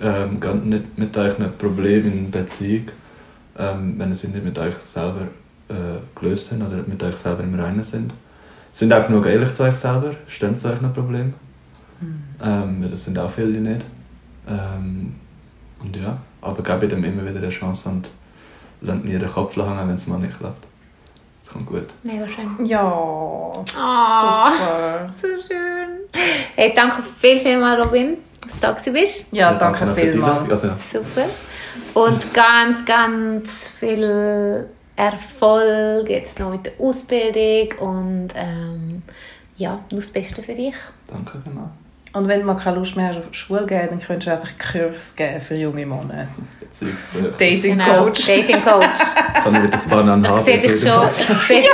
[0.00, 2.86] Ähm, geht nicht mit euch ein Problem in Beziehung,
[3.56, 5.28] ähm, wenn ihr sie nicht mit euch selber
[5.68, 5.74] äh,
[6.18, 8.12] gelöst habt oder mit euch selber im Reinen sind.
[8.72, 11.34] Sind auch genug ehrlich zu euch selber, stehen zu euch ein Problem.
[12.42, 13.86] Ähm, das sind auch viele nicht.
[14.48, 15.14] Ähm,
[15.80, 18.10] und ja, aber gebt dem immer wieder eine Chance und
[18.82, 20.66] lasst nie den Kopf hängen, wenn es mal nicht klappt.
[21.40, 21.86] Das kommt gut.
[22.02, 22.66] Mega schön.
[22.66, 23.50] Ja.
[23.76, 25.10] Ah, Super.
[25.20, 25.88] so schön.
[26.54, 29.32] Hey, danke viel, viel mal, Robin, dass du da bist.
[29.32, 30.50] Ja, danke noch für die vielmals.
[30.50, 31.28] Also, Super.
[31.94, 33.48] Und ganz, ganz
[33.80, 39.02] viel Erfolg jetzt noch mit der Ausbildung und ähm,
[39.56, 40.74] ja, nur das Beste für dich.
[41.08, 41.70] danke vielmals.
[42.14, 44.50] Und wenn du mal keine Lust mehr hast auf Schule gehen, dann könntest du einfach
[44.58, 46.28] Kurs geben für junge Männer.
[46.60, 48.26] Beziehungsweise Dating Genau, Coach.
[48.26, 48.86] Dating Coach.
[49.42, 50.38] kann ich das Bananen haben.
[50.38, 51.08] Ich sehe dich schon.
[51.08, 51.64] Ich sehe,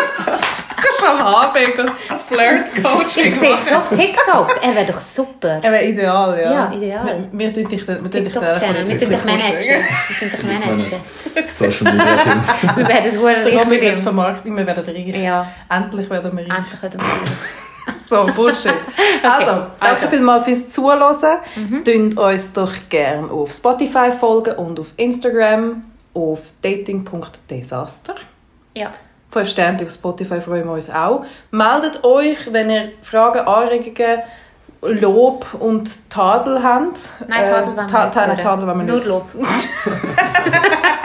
[0.80, 1.91] Kannst du am Abend
[2.28, 4.61] Flirt Coaching ich sehe dich schon auf TikTok.
[4.62, 5.57] Er wäre doch super.
[5.64, 6.53] Aber ideal, ja.
[6.53, 7.26] Ja, ideal.
[7.32, 8.86] Wir, wir tun dich, wir tun dich TikTok-Channel.
[8.89, 9.82] Wir tun dich managen.
[10.09, 11.01] Wir tun dich managen.
[11.59, 12.16] Social Media.
[12.76, 14.03] Wir werden es reich Romy mit wird ihm.
[14.05, 15.16] vermarktet, wir werden reich.
[15.16, 16.59] Ja, Endlich werden wir reich.
[16.59, 17.67] endlich werden wir
[18.07, 18.74] So, Bullshit.
[19.22, 20.09] Also, danke also.
[20.09, 21.39] vielmals fürs Zuhören.
[21.57, 21.82] Mhm.
[22.16, 25.82] uns doch gerne auf Spotify folgen und auf Instagram
[26.14, 28.14] auf dating.desaster.
[28.74, 28.91] Ja.
[29.30, 31.24] Fünf Sterne auf Spotify freuen wir uns auch.
[31.51, 34.20] Meldet euch, wenn ihr Fragen, Anregungen,
[34.80, 36.99] Lob und Tadel habt.
[37.26, 39.07] Nein, Tadel wollen wir nicht Ta- Tadel wollen wir Nur nicht.
[39.09, 39.26] Lob.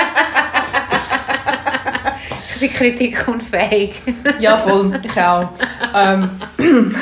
[2.64, 4.01] bin kritikunfähig.
[4.39, 4.99] Ja, voll.
[5.03, 5.49] Ich auch.
[5.95, 6.30] ähm,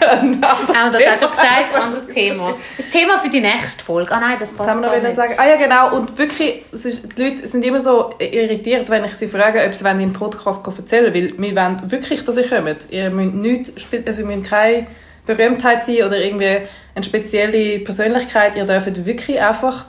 [0.00, 1.74] Haben wir das auch schon gesagt?
[1.74, 2.54] Anderes Thema.
[2.76, 4.12] Das Thema für die nächste Folge.
[4.12, 5.16] Ah nein, das passt Was haben wir noch nicht.
[5.16, 5.34] sagen?
[5.36, 5.96] Ah ja, genau.
[5.96, 9.84] Und wirklich, ist, die Leute sind immer so irritiert, wenn ich sie frage, ob sie
[9.84, 11.32] wollen im Podcast erzählen wollen.
[11.36, 12.86] Weil wir wollen wirklich, dass ihr kommt.
[12.90, 14.86] Ihr müsst, nicht, also ihr müsst keine
[15.26, 16.60] Berühmtheit sein oder irgendwie
[16.94, 18.54] eine spezielle Persönlichkeit.
[18.56, 19.86] Ihr dürft wirklich einfach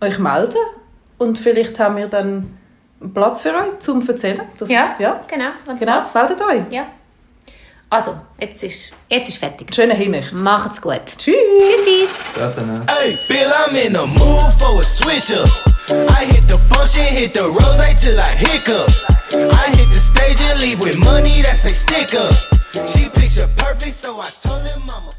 [0.00, 0.58] euch melden.
[1.18, 2.57] Und vielleicht haben wir dann
[3.14, 4.40] Platz für euch zum Erzählen.
[4.58, 5.20] Das, Ja, ja.
[5.28, 5.50] genau.
[5.78, 6.14] Genau, passt.
[6.14, 6.72] meldet euch.
[6.72, 6.86] Ja.
[7.90, 9.74] Also, jetzt ist, jetzt ist fertig.
[9.74, 10.32] Schöne Hinricht.
[10.32, 11.00] Macht's gut.
[11.16, 11.34] Tschüss.
[11.34, 12.08] Tschüssi.
[12.86, 15.48] Hey, Bill, I'm in the mood for a switch up.
[16.10, 18.90] I hit the function, hit the rose till I hiccup.
[19.32, 22.34] I hit the stage and leave with money that's a stick up.
[22.86, 25.12] She picture perfect, so I told him I'm a